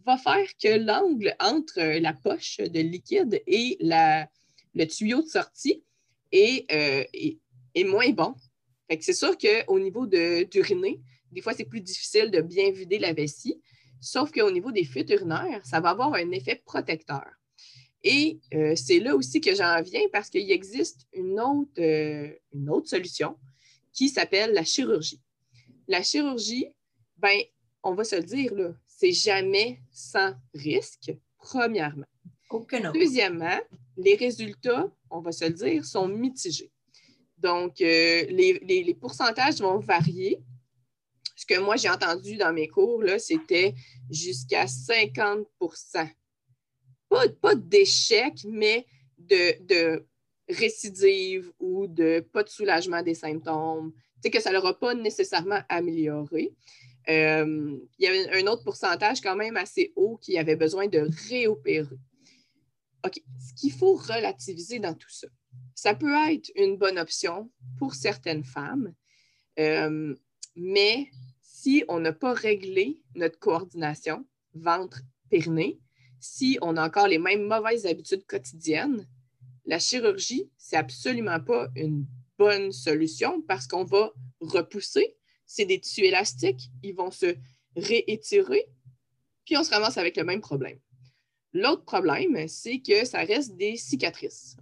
va 0.05 0.17
faire 0.17 0.47
que 0.63 0.79
l'angle 0.79 1.35
entre 1.41 1.99
la 2.01 2.13
poche 2.13 2.59
de 2.59 2.81
liquide 2.81 3.43
et 3.47 3.77
la, 3.81 4.29
le 4.75 4.87
tuyau 4.87 5.23
de 5.23 5.29
sortie 5.29 5.83
est, 6.33 6.71
euh, 6.73 7.05
est, 7.13 7.39
moins 7.85 8.11
bon. 8.11 8.35
c'est 9.01 9.13
sûr 9.13 9.37
qu'au 9.37 9.79
niveau 9.79 10.07
de, 10.07 10.45
d'uriner, 10.45 11.01
des 11.33 11.41
fois, 11.41 11.53
c'est 11.55 11.65
plus 11.65 11.81
difficile 11.81 12.31
de 12.31 12.41
bien 12.41 12.71
vider 12.71 12.99
la 12.99 13.13
vessie, 13.13 13.61
sauf 14.01 14.31
qu'au 14.31 14.51
niveau 14.51 14.73
des 14.73 14.85
fuites 14.85 15.11
urinaires, 15.11 15.65
ça 15.65 15.81
va 15.81 15.91
avoir 15.91 16.15
un 16.15 16.31
effet 16.31 16.63
protecteur. 16.65 17.27
Et 18.03 18.39
euh, 18.55 18.77
c'est 18.77 19.01
là 19.01 19.17
aussi 19.17 19.41
que 19.41 19.55
j'en 19.55 19.83
viens 19.83 20.03
parce 20.13 20.31
qu'il 20.31 20.51
existe 20.51 21.07
une 21.13 21.41
autre, 21.41 21.73
euh, 21.79 22.33
une 22.53 22.71
autre 22.71 22.89
solution 22.89 23.37
qui 23.93 24.09
s'appelle 24.09 24.53
la 24.53 24.65
chirurgie. 24.65 25.21
La 25.89 26.03
chirurgie, 26.03 26.69
ben, 27.17 27.41
on 27.83 27.95
va 27.95 28.05
se 28.05 28.17
le 28.17 28.23
dire, 28.23 28.55
là, 28.55 28.75
c'est 28.87 29.13
jamais 29.13 29.81
sans 29.91 30.35
risque, 30.55 31.13
premièrement. 31.39 32.07
Deuxièmement, 32.93 33.59
les 33.97 34.15
résultats, 34.15 34.91
on 35.11 35.21
va 35.21 35.33
se 35.33 35.45
le 35.45 35.53
dire, 35.53 35.85
sont 35.85 36.07
mitigés. 36.07 36.71
Donc, 37.39 37.81
euh, 37.81 38.25
les, 38.29 38.97
pourcentages 38.99 39.61
vont 39.61 39.79
varier. 39.79 40.41
Ce 41.37 41.45
que 41.45 41.61
moi, 41.61 41.77
j'ai 41.77 41.91
entendu 41.91 42.37
dans 42.37 42.53
mes 42.53 42.69
cours, 42.69 43.03
c'était 43.19 43.75
jusqu'à 44.11 44.67
50 44.67 45.47
pas, 47.09 47.29
pas 47.41 47.55
d'échec, 47.55 48.33
mais 48.49 48.87
de, 49.19 50.05
récidive 50.49 51.53
ou 51.59 51.87
de 51.87 52.21
pas 52.33 52.43
de 52.43 52.49
soulagement 52.49 53.03
des 53.03 53.15
symptômes, 53.15 53.93
c'est 54.23 54.31
que 54.31 54.41
ça 54.41 54.51
ne 54.51 54.55
l'aura 54.55 54.79
pas 54.79 54.95
nécessairement 54.95 55.61
amélioré. 55.69 56.55
Euh, 57.09 57.79
il 57.99 58.05
y 58.05 58.07
avait 58.07 58.43
un 58.43 58.47
autre 58.47 58.65
pourcentage 58.65 59.21
quand 59.21 59.37
même 59.37 59.57
assez 59.57 59.93
haut 59.97 60.17
qui 60.17 60.39
avait 60.39 60.57
besoin 60.57 60.87
de 60.89 61.09
réopérer. 61.29 61.97
OK, 63.05 63.21
ce 63.39 63.61
qu'il 63.61 63.73
faut 63.73 63.95
relativiser 63.95 64.79
dans 64.79 64.95
tout 64.95 65.11
ça, 65.11 65.29
ça 65.75 65.95
peut 65.95 66.15
être 66.31 66.51
une 66.57 66.77
bonne 66.77 66.99
option 66.99 67.51
pour 67.79 67.95
certaines 67.95 68.45
femmes, 68.45 68.95
euh, 69.59 70.15
mais 70.55 71.11
si 71.41 71.85
on 71.89 72.01
n'a 72.01 72.13
pas 72.13 72.33
réglé 72.33 73.03
notre 73.15 73.39
coordination 73.39 74.27
ventre-périnée, 74.55 75.81
si 76.21 76.59
on 76.63 76.77
a 76.77 76.87
encore 76.87 77.09
les 77.09 77.19
mêmes 77.19 77.47
mauvaises 77.47 77.87
habitudes 77.87 78.27
quotidiennes, 78.27 79.07
la 79.65 79.79
chirurgie, 79.79 80.51
c'est 80.57 80.77
absolument 80.77 81.41
pas 81.41 81.69
une 81.75 82.07
bonne 82.39 82.73
solution 82.73 83.43
parce 83.43 83.67
qu'on 83.67 83.85
va 83.85 84.13
repousser. 84.41 85.17
C'est 85.47 85.65
des 85.65 85.81
tissus 85.81 86.05
élastiques, 86.05 86.71
ils 86.83 86.95
vont 86.95 87.11
se 87.11 87.37
réétirer, 87.77 88.67
puis 89.45 89.57
on 89.57 89.65
se 89.65 89.71
ramasse 89.71 89.99
avec 89.99 90.17
le 90.17 90.25
même 90.25 90.41
problème. 90.41 90.79
L'autre 91.57 91.85
problème, 91.85 92.47
c'est 92.49 92.81
que 92.81 93.07
ça 93.07 93.21
reste 93.21 93.57
des 93.57 93.77
cicatrices. 93.77 94.59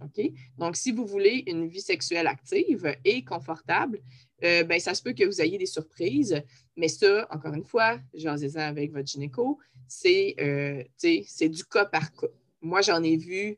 Donc, 0.57 0.77
si 0.77 0.93
vous 0.93 1.05
voulez 1.05 1.43
une 1.45 1.67
vie 1.67 1.81
sexuelle 1.81 2.25
active 2.25 2.95
et 3.03 3.21
confortable, 3.25 3.99
euh, 4.45 4.63
ben, 4.63 4.79
ça 4.79 4.93
se 4.93 5.03
peut 5.03 5.11
que 5.11 5.25
vous 5.25 5.41
ayez 5.41 5.57
des 5.57 5.65
surprises. 5.65 6.41
Mais 6.77 6.87
ça, 6.87 7.27
encore 7.31 7.53
une 7.53 7.65
fois, 7.65 7.99
j'en 8.13 8.35
disais 8.35 8.61
avec 8.61 8.93
votre 8.93 9.09
gynéco, 9.09 9.59
c'est 9.89 10.35
euh, 10.39 10.83
du 11.01 11.65
cas 11.65 11.83
par 11.83 12.13
cas. 12.13 12.27
Moi, 12.61 12.81
j'en 12.81 13.03
ai 13.03 13.17
vu. 13.17 13.57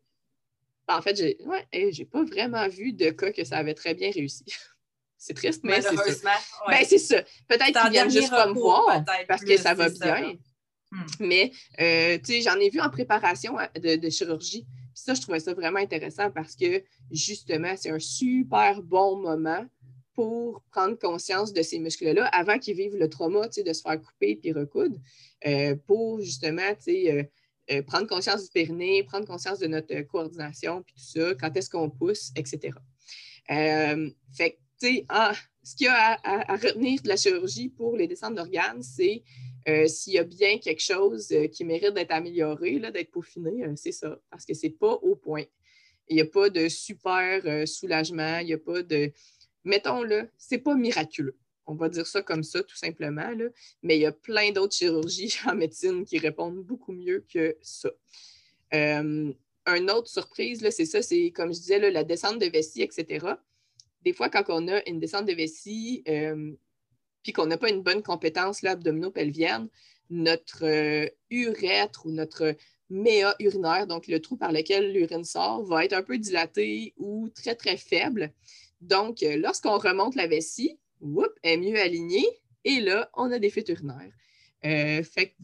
En 0.88 1.04
fait, 1.04 1.16
j'ai 1.16 1.38
ouais, 1.46 2.06
pas 2.06 2.24
vraiment 2.24 2.68
vu 2.68 2.92
de 2.92 3.12
cas 3.12 3.32
que 3.32 3.44
ça 3.44 3.58
avait 3.58 3.76
très 3.76 3.94
bien 3.94 4.10
réussi. 4.10 4.46
c'est 5.20 5.36
triste, 5.36 5.64
mais 5.64 5.80
c'est 5.84 5.96
ça. 5.96 6.34
Ben, 6.68 6.84
c'est 6.84 6.98
ça. 6.98 7.22
Peut-être 7.48 7.82
qu'ils 7.84 7.92
viennent 7.92 8.10
juste 8.10 8.32
pas 8.32 8.48
me 8.48 8.54
voir 8.54 9.06
parce 9.28 9.44
que 9.44 9.58
ça 9.58 9.76
va 9.76 9.90
bien. 9.90 10.38
Hmm. 10.92 11.04
Mais 11.20 11.52
euh, 11.82 12.18
j'en 12.44 12.60
ai 12.60 12.70
vu 12.70 12.80
en 12.80 12.90
préparation 12.90 13.58
de, 13.76 14.10
chirurgie. 14.10 14.66
ça, 14.94 15.14
je 15.14 15.22
trouvais 15.22 15.40
ça 15.40 15.54
vraiment 15.54 15.80
intéressant 15.80 16.32
parce 16.32 16.56
que 16.56 16.84
justement, 17.12 17.76
c'est 17.76 17.90
un 17.90 18.00
super 18.00 18.82
bon 18.82 19.18
moment 19.18 19.66
pour 20.18 20.64
prendre 20.72 20.98
conscience 20.98 21.54
de 21.54 21.62
ces 21.62 21.78
muscles-là 21.78 22.26
avant 22.34 22.58
qu'ils 22.58 22.76
vivent 22.76 22.98
le 22.98 23.08
trauma 23.08 23.48
de 23.48 23.72
se 23.72 23.82
faire 23.84 24.02
couper 24.02 24.36
puis 24.36 24.52
recoudre, 24.52 24.98
euh, 25.46 25.76
pour 25.86 26.20
justement 26.22 26.74
euh, 26.88 27.24
euh, 27.70 27.84
prendre 27.84 28.08
conscience 28.08 28.46
du 28.46 28.50
périnée, 28.50 29.04
prendre 29.04 29.28
conscience 29.28 29.60
de 29.60 29.68
notre 29.68 30.02
coordination 30.08 30.82
puis 30.82 30.96
tout 30.96 31.20
ça, 31.20 31.36
quand 31.36 31.56
est-ce 31.56 31.70
qu'on 31.70 31.92
pousse, 31.92 32.32
etc. 32.36 32.74
fait 33.48 34.58
tu 34.80 34.88
sais, 34.88 35.06
ce 35.64 35.76
qu'il 35.76 35.86
y 35.86 35.90
a 35.90 36.20
à, 36.24 36.56
retenir 36.56 37.00
de 37.04 37.10
la 37.10 37.18
chirurgie 37.18 37.70
pour 37.70 37.96
les 37.96 38.08
descentes 38.08 38.36
d'organes, 38.36 38.82
c'est 38.82 39.22
s'il 39.88 40.14
y 40.14 40.18
a 40.18 40.24
bien 40.24 40.58
quelque 40.60 40.82
chose 40.82 41.34
qui 41.52 41.66
mérite 41.66 41.94
d'être 41.94 42.12
amélioré, 42.12 42.80
d'être 42.80 43.12
peaufiné, 43.12 43.66
c'est 43.76 43.92
ça, 43.92 44.20
parce 44.30 44.46
que 44.46 44.54
ce 44.54 44.68
n'est 44.68 44.74
pas 44.74 44.94
au 44.94 45.16
point. 45.16 45.44
Il 46.08 46.16
n'y 46.16 46.22
a 46.22 46.26
pas 46.26 46.50
de 46.50 46.70
super 46.70 47.68
soulagement, 47.68 48.40
il 48.40 48.48
n'y 48.48 48.54
a 48.54 48.58
pas 48.58 48.82
de 48.82 49.12
mettons-le, 49.68 50.30
c'est 50.38 50.58
pas 50.58 50.76
miraculeux. 50.76 51.38
On 51.68 51.76
va 51.76 51.90
dire 51.90 52.08
ça 52.08 52.22
comme 52.22 52.44
ça, 52.44 52.64
tout 52.64 52.78
simplement. 52.78 53.30
Mais 53.84 53.98
il 53.98 54.02
y 54.02 54.06
a 54.06 54.12
plein 54.12 54.52
d'autres 54.52 54.74
chirurgies 54.74 55.36
en 55.46 55.56
médecine 55.56 56.06
qui 56.06 56.18
répondent 56.18 56.64
beaucoup 56.64 56.94
mieux 56.94 57.26
que 57.32 57.58
ça. 57.62 57.92
Euh, 58.74 59.32
une 59.68 59.92
autre 59.92 60.08
surprise, 60.08 60.68
c'est 60.70 60.86
ça, 60.86 61.02
c'est 61.02 61.32
comme 61.32 61.54
je 61.54 61.60
disais, 61.60 61.92
la 61.92 62.06
descente 62.06 62.40
de 62.40 62.46
vessie, 62.46 62.82
etc. 62.82 63.26
Des 64.04 64.14
fois, 64.14 64.30
quand 64.30 64.46
on 64.48 64.68
a 64.70 64.82
une 64.88 65.00
descente 65.00 65.26
de 65.26 65.34
vessie, 65.34 66.04
euh, 66.08 66.54
puis 67.28 67.34
qu'on 67.34 67.48
n'a 67.48 67.58
pas 67.58 67.70
une 67.70 67.82
bonne 67.82 68.02
compétence 68.02 68.64
abdomino-pelvienne, 68.64 69.68
notre 70.10 70.64
euh, 70.64 71.10
urètre 71.30 72.06
ou 72.06 72.12
notre 72.12 72.56
méa 72.90 73.36
urinaire, 73.42 73.86
donc 73.86 74.08
le 74.08 74.22
trou 74.22 74.38
par 74.38 74.54
lequel 74.54 74.94
l'urine 74.94 75.26
sort, 75.26 75.62
va 75.66 75.84
être 75.84 75.92
un 75.92 76.04
peu 76.04 76.18
dilaté 76.18 76.94
ou 76.96 77.28
très, 77.36 77.54
très 77.54 77.76
faible. 77.76 78.32
Donc, 78.80 79.24
euh, 79.24 79.36
lorsqu'on 79.36 79.78
remonte 79.78 80.16
la 80.16 80.28
vessie, 80.28 80.80
elle 81.44 81.52
est 81.52 81.58
mieux 81.58 81.78
alignée. 81.78 82.26
Et 82.64 82.80
là, 82.80 83.10
on 83.14 83.30
a 83.30 83.40
des 83.40 83.50
fuites 83.50 83.68
urinaires. 83.68 84.14
Euh, 84.64 85.04
fait 85.04 85.36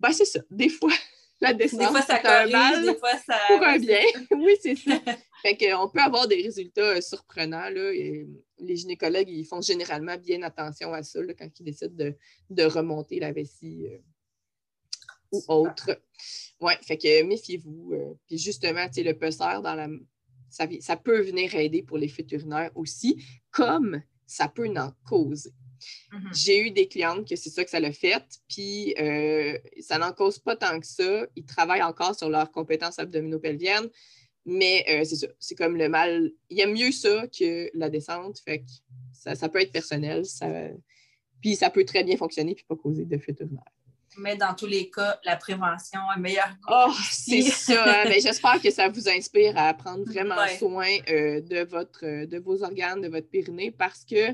ben, 0.00 0.12
c'est 0.12 0.24
ça. 0.24 0.40
Des 0.50 0.70
fois, 0.70 0.94
la 1.40 1.52
descente, 1.52 1.80
des 1.80 1.86
fois, 1.86 2.02
ça 2.02 2.18
corrige, 2.18 2.54
un 2.54 2.82
des 2.82 2.98
fois, 2.98 3.16
ça... 3.18 3.38
pour 3.48 3.62
un 3.62 3.78
bien. 3.78 4.00
oui, 4.32 4.54
c'est 4.60 4.76
ça. 4.76 4.98
fait 5.42 5.56
qu'on 5.56 5.88
peut 5.88 6.00
avoir 6.00 6.26
des 6.26 6.42
résultats 6.42 6.96
euh, 6.96 7.00
surprenants. 7.00 7.68
Là, 7.68 7.92
les 7.92 8.76
gynécologues, 8.76 9.28
ils 9.28 9.44
font 9.44 9.60
généralement 9.60 10.16
bien 10.16 10.42
attention 10.42 10.92
à 10.92 11.02
ça 11.02 11.20
quand 11.38 11.48
ils 11.60 11.64
décident 11.64 12.12
de, 12.50 12.64
remonter 12.64 13.20
la 13.20 13.32
vessie 13.32 13.86
ou 15.30 15.42
autre. 15.48 16.00
Oui, 16.60 16.72
fait 16.82 16.96
que 16.96 17.22
méfiez-vous. 17.22 18.16
puis 18.26 18.38
justement, 18.38 18.86
le 18.96 19.12
pesseur 19.12 19.60
dans 19.60 19.74
la 19.74 19.88
ça, 20.80 20.96
peut 20.96 21.20
venir 21.20 21.54
aider 21.54 21.82
pour 21.82 21.98
les 21.98 22.08
fuites 22.08 22.32
urinaires 22.32 22.70
aussi, 22.74 23.22
comme 23.50 24.02
ça 24.26 24.48
peut 24.48 24.68
en 24.76 24.92
causer. 25.04 25.52
Mm-hmm. 26.12 26.44
J'ai 26.44 26.60
eu 26.60 26.70
des 26.70 26.88
clientes 26.88 27.28
que 27.28 27.36
c'est 27.36 27.50
ça 27.50 27.64
que 27.64 27.70
ça 27.70 27.80
l'a 27.80 27.92
fait, 27.92 28.24
puis 28.48 28.94
euh, 28.98 29.58
ça 29.80 29.98
n'en 29.98 30.12
cause 30.12 30.38
pas 30.38 30.56
tant 30.56 30.78
que 30.80 30.86
ça. 30.86 31.26
Ils 31.36 31.44
travaillent 31.44 31.82
encore 31.82 32.16
sur 32.16 32.28
leurs 32.28 32.50
compétences 32.50 32.98
abdominopelviennes, 32.98 33.88
mais 34.44 34.84
euh, 34.88 35.04
c'est 35.04 35.16
ça. 35.16 35.26
C'est 35.38 35.54
comme 35.54 35.76
le 35.76 35.88
mal. 35.88 36.30
Il 36.50 36.58
y 36.58 36.62
a 36.62 36.66
mieux 36.66 36.92
ça 36.92 37.26
que 37.28 37.70
la 37.74 37.90
descente, 37.90 38.38
fait 38.40 38.60
que 38.60 38.70
ça, 39.12 39.48
peut 39.48 39.60
être 39.60 39.72
personnel, 39.72 40.24
ça, 40.24 40.46
puis 41.40 41.56
ça 41.56 41.70
peut 41.70 41.84
très 41.84 42.04
bien 42.04 42.16
fonctionner 42.16 42.54
puis 42.54 42.64
pas 42.68 42.76
causer 42.76 43.04
de 43.04 43.18
fuite 43.18 43.40
urinaire 43.40 43.64
mais 44.18 44.36
dans 44.36 44.54
tous 44.54 44.66
les 44.66 44.90
cas, 44.90 45.18
la 45.24 45.36
prévention 45.36 46.00
est 46.16 46.20
meilleure. 46.20 46.54
Oh, 46.68 46.92
c'est 47.10 47.42
ça. 47.42 48.04
Hein. 48.04 48.10
J'espère 48.20 48.60
que 48.60 48.70
ça 48.70 48.88
vous 48.88 49.08
inspire 49.08 49.56
à 49.56 49.72
prendre 49.74 50.04
vraiment 50.04 50.46
soin 50.58 50.88
euh, 51.08 51.40
de, 51.40 51.64
votre, 51.64 52.24
de 52.24 52.38
vos 52.38 52.62
organes, 52.62 53.00
de 53.00 53.08
votre 53.08 53.28
périnée, 53.28 53.70
parce 53.70 54.04
que 54.04 54.32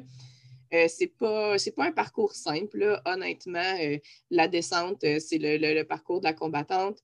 euh, 0.73 0.88
ce 0.88 1.00
n'est 1.00 1.09
pas, 1.09 1.57
pas 1.76 1.87
un 1.87 1.93
parcours 1.93 2.35
simple. 2.35 3.00
Honnêtement, 3.05 3.76
la 4.31 4.49
descente, 4.49 5.00
c'est 5.00 5.38
le, 5.38 5.83
parcours 5.83 6.21
de 6.21 6.25
la 6.25 6.33
combattante. 6.33 6.99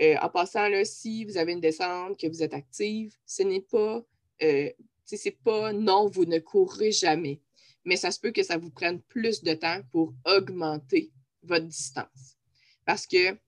en 0.00 0.28
passant, 0.28 0.68
là, 0.68 0.84
si 0.84 1.24
vous 1.24 1.36
avez 1.36 1.52
une 1.52 1.60
descente, 1.60 2.18
que 2.18 2.26
vous 2.26 2.42
êtes 2.42 2.54
active, 2.54 3.14
ce 3.24 3.42
n'est 3.42 3.60
pas, 3.60 4.04
c'est 5.04 5.38
pas 5.44 5.72
non, 5.72 6.08
vous 6.08 6.24
ne 6.24 6.38
courrez 6.38 6.92
jamais. 6.92 7.40
Mais 7.84 7.96
ça 7.96 8.10
se 8.10 8.18
peut 8.18 8.32
que 8.32 8.42
ça 8.42 8.58
vous 8.58 8.70
prenne 8.70 9.00
plus 9.02 9.42
de 9.42 9.54
temps 9.54 9.80
pour 9.92 10.12
augmenter 10.24 11.12
votre 11.44 11.66
distance. 11.66 12.36
Parce 12.84 13.06
que 13.06 13.38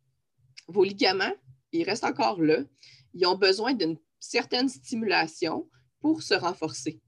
vos 0.68 0.84
ligaments, 0.84 1.34
ils 1.72 1.82
restent 1.82 2.04
encore 2.04 2.40
là. 2.40 2.64
Ils 3.14 3.26
ont 3.26 3.36
besoin 3.36 3.74
d'une 3.74 3.98
certaine 4.20 4.68
stimulation 4.68 5.68
pour 6.00 6.22
se 6.22 6.34
renforcer. 6.34 7.00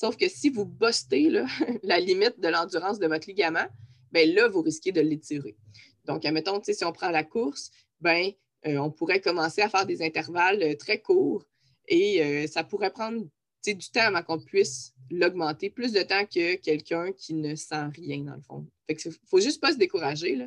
Sauf 0.00 0.16
que 0.16 0.30
si 0.30 0.48
vous 0.48 0.64
bostez 0.64 1.28
la 1.82 2.00
limite 2.00 2.40
de 2.40 2.48
l'endurance 2.48 2.98
de 2.98 3.06
votre 3.06 3.28
ligament, 3.28 3.66
bien 4.10 4.24
là, 4.32 4.48
vous 4.48 4.62
risquez 4.62 4.92
de 4.92 5.02
l'étirer. 5.02 5.58
Donc, 6.06 6.24
admettons, 6.24 6.58
si 6.64 6.82
on 6.86 6.92
prend 6.92 7.10
la 7.10 7.22
course, 7.22 7.70
ben, 8.00 8.32
euh, 8.66 8.78
on 8.78 8.90
pourrait 8.90 9.20
commencer 9.20 9.60
à 9.60 9.68
faire 9.68 9.84
des 9.84 10.00
intervalles 10.00 10.62
euh, 10.62 10.74
très 10.74 11.02
courts 11.02 11.44
et 11.86 12.24
euh, 12.24 12.46
ça 12.46 12.64
pourrait 12.64 12.92
prendre 12.92 13.26
du 13.66 13.90
temps 13.90 14.06
avant 14.06 14.22
qu'on 14.22 14.40
puisse 14.40 14.94
l'augmenter, 15.10 15.68
plus 15.68 15.92
de 15.92 16.00
temps 16.00 16.24
que 16.24 16.54
quelqu'un 16.54 17.12
qui 17.12 17.34
ne 17.34 17.54
sent 17.54 17.88
rien, 17.94 18.24
dans 18.24 18.36
le 18.36 18.40
fond. 18.40 18.66
Il 18.88 18.96
ne 19.04 19.10
faut 19.26 19.40
juste 19.40 19.60
pas 19.60 19.74
se 19.74 19.76
décourager, 19.76 20.46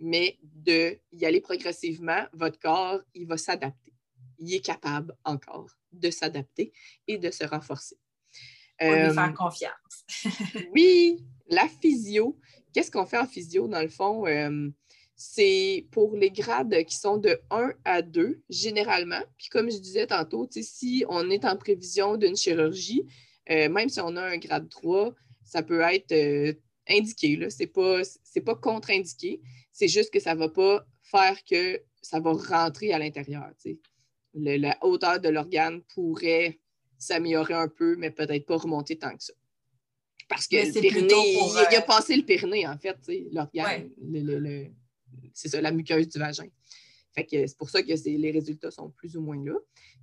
mais 0.00 0.40
d'y 0.42 1.24
aller 1.24 1.40
progressivement, 1.40 2.24
votre 2.32 2.58
corps, 2.58 3.00
il 3.14 3.28
va 3.28 3.36
s'adapter. 3.36 3.92
Il 4.40 4.52
est 4.52 4.64
capable 4.64 5.16
encore 5.22 5.70
de 5.92 6.10
s'adapter 6.10 6.72
et 7.06 7.16
de 7.16 7.30
se 7.30 7.44
renforcer. 7.44 7.96
On 8.80 8.90
lui 8.90 9.14
faire 9.14 9.18
euh, 9.18 9.32
confiance. 9.32 10.24
oui, 10.72 11.24
la 11.48 11.68
physio. 11.68 12.38
Qu'est-ce 12.72 12.90
qu'on 12.90 13.06
fait 13.06 13.18
en 13.18 13.26
physio, 13.26 13.66
dans 13.66 13.82
le 13.82 13.88
fond? 13.88 14.26
Euh, 14.26 14.70
c'est 15.16 15.86
pour 15.90 16.14
les 16.14 16.30
grades 16.30 16.84
qui 16.84 16.96
sont 16.96 17.16
de 17.16 17.40
1 17.50 17.72
à 17.84 18.02
2, 18.02 18.40
généralement. 18.48 19.20
Puis 19.36 19.48
comme 19.48 19.68
je 19.68 19.78
disais 19.78 20.06
tantôt, 20.06 20.48
si 20.50 21.04
on 21.08 21.28
est 21.28 21.44
en 21.44 21.56
prévision 21.56 22.16
d'une 22.16 22.36
chirurgie, 22.36 23.04
euh, 23.50 23.68
même 23.68 23.88
si 23.88 24.00
on 24.00 24.14
a 24.16 24.22
un 24.22 24.36
grade 24.36 24.68
3, 24.68 25.12
ça 25.42 25.62
peut 25.62 25.80
être 25.80 26.12
euh, 26.12 26.52
indiqué. 26.88 27.50
Ce 27.50 27.58
n'est 27.58 27.66
pas, 27.66 28.02
pas 28.46 28.54
contre-indiqué. 28.54 29.40
C'est 29.72 29.88
juste 29.88 30.12
que 30.12 30.20
ça 30.20 30.34
ne 30.34 30.38
va 30.38 30.50
pas 30.50 30.86
faire 31.02 31.36
que 31.44 31.82
ça 32.00 32.20
va 32.20 32.32
rentrer 32.32 32.92
à 32.92 32.98
l'intérieur. 33.00 33.50
la 34.34 34.78
hauteur 34.82 35.18
de 35.18 35.30
l'organe 35.30 35.82
pourrait 35.94 36.60
s'améliorer 36.98 37.54
un 37.54 37.68
peu, 37.68 37.96
mais 37.96 38.10
peut-être 38.10 38.46
pas 38.46 38.56
remonter 38.56 38.98
tant 38.98 39.16
que 39.16 39.22
ça. 39.22 39.32
Parce 40.28 40.46
que 40.46 40.56
le 40.56 40.72
périnée, 40.72 41.32
il, 41.32 41.76
a 41.76 41.78
euh, 41.78 41.80
passé 41.82 42.16
le 42.16 42.24
périnée, 42.24 42.66
en 42.66 42.76
fait, 42.76 42.98
l'organe, 43.32 43.90
c'est 45.32 45.48
ça, 45.48 45.60
la 45.60 45.70
muqueuse 45.70 46.08
du 46.08 46.18
vagin. 46.18 46.48
c'est 47.16 47.56
pour 47.56 47.70
ça 47.70 47.82
que 47.82 47.92
les 48.08 48.30
résultats 48.30 48.70
sont 48.70 48.90
plus 48.90 49.16
ou 49.16 49.22
moins 49.22 49.42
là. 49.42 49.54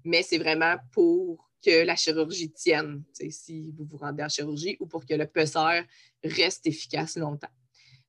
Mais 0.03 0.23
c'est 0.23 0.39
vraiment 0.39 0.77
pour 0.91 1.51
que 1.63 1.83
la 1.83 1.95
chirurgie 1.95 2.51
tienne, 2.51 3.03
si 3.29 3.71
vous 3.77 3.85
vous 3.85 3.97
rendez 3.97 4.23
en 4.23 4.29
chirurgie, 4.29 4.77
ou 4.79 4.87
pour 4.87 5.05
que 5.05 5.13
le 5.13 5.27
pesseur 5.27 5.83
reste 6.23 6.65
efficace 6.65 7.17
longtemps. 7.17 7.49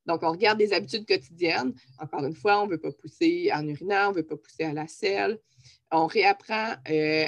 Donc, 0.07 0.23
on 0.23 0.31
regarde 0.31 0.59
des 0.59 0.73
habitudes 0.73 1.07
quotidiennes. 1.07 1.75
Encore 1.99 2.25
une 2.25 2.35
fois, 2.35 2.63
on 2.63 2.67
ne 2.67 2.73
veut 2.73 2.81
pas 2.81 2.93
pousser 2.93 3.51
en 3.53 3.67
urinant, 3.67 4.09
on 4.09 4.11
ne 4.13 4.17
veut 4.17 4.27
pas 4.27 4.37
pousser 4.37 4.63
à 4.63 4.73
la 4.73 4.87
selle. 4.87 5.39
On 5.91 6.07
réapprend 6.07 6.77
euh, 6.89 7.27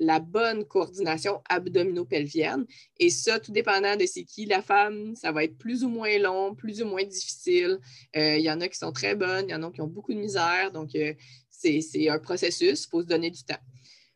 la 0.00 0.18
bonne 0.18 0.64
coordination 0.64 1.42
abdominopelvienne. 1.48 2.66
Et 2.98 3.10
ça, 3.10 3.38
tout 3.38 3.52
dépendant 3.52 3.96
de 3.96 4.06
c'est 4.06 4.24
qui 4.24 4.46
la 4.46 4.62
femme, 4.62 5.14
ça 5.14 5.30
va 5.30 5.44
être 5.44 5.56
plus 5.58 5.84
ou 5.84 5.88
moins 5.88 6.18
long, 6.18 6.54
plus 6.54 6.82
ou 6.82 6.86
moins 6.86 7.04
difficile. 7.04 7.78
Euh, 8.16 8.36
il 8.36 8.42
y 8.42 8.50
en 8.50 8.60
a 8.60 8.68
qui 8.68 8.78
sont 8.78 8.92
très 8.92 9.14
bonnes, 9.14 9.48
il 9.48 9.52
y 9.52 9.54
en 9.54 9.62
a 9.62 9.70
qui 9.70 9.82
ont 9.82 9.86
beaucoup 9.86 10.14
de 10.14 10.18
misère. 10.18 10.72
Donc, 10.72 10.94
euh, 10.94 11.14
c'est 11.50 12.08
un 12.08 12.18
processus, 12.18 12.84
il 12.84 12.88
faut 12.90 13.02
se 13.02 13.06
donner 13.06 13.30
du 13.30 13.44
temps. 13.44 13.60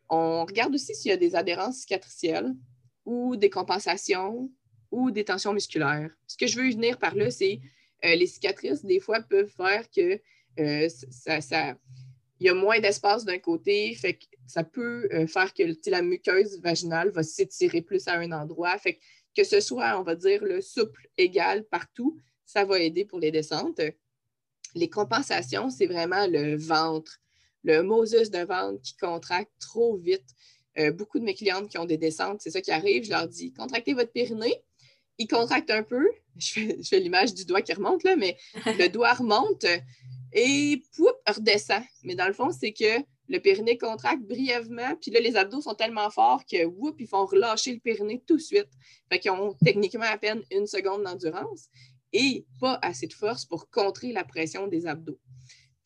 On 0.09 0.45
regarde 0.45 0.75
aussi 0.75 0.95
s'il 0.95 1.11
y 1.11 1.15
a 1.15 1.19
des 1.19 1.37
adhérences 1.37 1.81
cicatricielles 1.81 2.55
ou 3.05 3.37
des 3.37 3.51
compensations 3.51 4.51
ou 4.91 5.11
des 5.11 5.25
tensions 5.25 5.53
musculaires. 5.53 6.11
Ce 6.27 6.37
que 6.37 6.47
je 6.47 6.59
veux 6.59 6.71
venir 6.71 6.99
par 6.99 7.15
là, 7.15 7.31
c'est 7.31 7.61
euh, 8.05 8.15
les 8.15 8.27
cicatrices, 8.27 8.85
des 8.85 9.01
fois, 9.01 9.21
peuvent 9.21 9.53
faire 9.55 9.91
que 9.91 10.21
euh, 10.59 10.89
ça, 11.11 11.77
il 12.45 12.49
y 12.49 12.51
a 12.51 12.55
moins 12.55 12.79
d'espace 12.79 13.25
d'un 13.25 13.39
côté, 13.39 13.95
fait 13.95 14.19
que 14.19 14.27
ça 14.47 14.65
peut 14.65 15.09
euh, 15.15 15.27
faire 15.27 15.55
que 15.55 15.63
la 15.89 16.03
muqueuse 16.03 16.61
vaginale 16.61 17.09
va 17.09 17.23
s'étirer 17.23 17.81
plus 17.81 18.07
à 18.07 18.19
un 18.19 18.33
endroit. 18.33 18.77
Fait 18.77 18.99
que 19.35 19.45
ce 19.45 19.61
soit, 19.61 19.99
on 19.99 20.03
va 20.03 20.15
dire, 20.15 20.45
le 20.45 20.61
souple 20.61 21.09
égal 21.17 21.65
partout, 21.65 22.21
ça 22.45 22.67
va 22.67 22.79
aider 22.81 23.07
pour 23.07 23.19
les 23.19 23.31
descentes. 23.31 23.81
Les 24.75 24.91
compensations, 24.91 25.71
c'est 25.71 25.87
vraiment 25.87 26.27
le 26.27 26.55
ventre, 26.59 27.19
le 27.63 27.83
Moses 27.83 28.31
de 28.31 28.45
ventre 28.45 28.83
qui 28.83 28.95
contracte 28.99 29.53
trop 29.59 29.97
vite. 29.97 30.29
Euh, 30.79 30.93
beaucoup 30.93 31.19
de 31.19 31.25
mes 31.25 31.35
clientes 31.35 31.71
qui 31.71 31.79
ont 31.79 31.87
des 31.87 31.97
descentes, 31.97 32.43
c'est 32.43 32.51
ça 32.51 32.61
qui 32.61 32.73
arrive. 32.73 33.05
Je 33.05 33.11
leur 33.11 33.27
dis 33.27 33.55
contractez 33.55 33.95
votre 33.95 34.13
périnée. 34.13 34.63
Ils 35.17 35.29
contractent 35.29 35.71
un 35.71 35.83
peu. 35.83 36.07
Je 36.37 36.75
fais, 36.83 37.01
l'image 37.01 37.33
du 37.33 37.47
doigt 37.47 37.63
qui 37.63 37.73
remonte, 37.73 38.05
là, 38.05 38.17
mais 38.17 38.37
le 38.67 38.89
doigt 38.89 39.15
remonte 39.15 39.65
et 40.35 40.83
poup, 40.97 41.15
redescend. 41.27 41.83
Mais 42.03 42.15
dans 42.15 42.27
le 42.27 42.33
fond, 42.33 42.51
c'est 42.51 42.73
que 42.73 43.03
le 43.29 43.39
périnée 43.39 43.79
contracte 43.79 44.23
brièvement, 44.23 44.97
puis 45.01 45.11
là, 45.11 45.21
les 45.21 45.37
abdos 45.37 45.63
sont 45.63 45.75
tellement 45.75 46.11
forts 46.11 46.45
que 46.45 46.67
whoop, 46.67 46.97
ils 47.01 47.07
font 47.07 47.25
relâcher 47.25 47.73
le 47.73 47.81
périnée 47.81 48.23
tout 48.27 48.37
de 48.37 48.43
suite. 48.43 48.69
Fait 49.11 49.19
qu'ils 49.19 49.31
ont 49.31 49.55
techniquement 49.65 50.05
à 50.05 50.19
peine 50.19 50.43
une 50.51 50.67
seconde 50.67 51.05
d'endurance 51.05 51.69
et 52.13 52.45
pas 52.61 52.79
assez 52.83 53.07
de 53.07 53.15
force 53.15 53.47
pour 53.47 53.71
contrer 53.71 54.13
la 54.13 54.25
pression 54.25 54.67
des 54.67 54.87
abdos. 54.87 55.19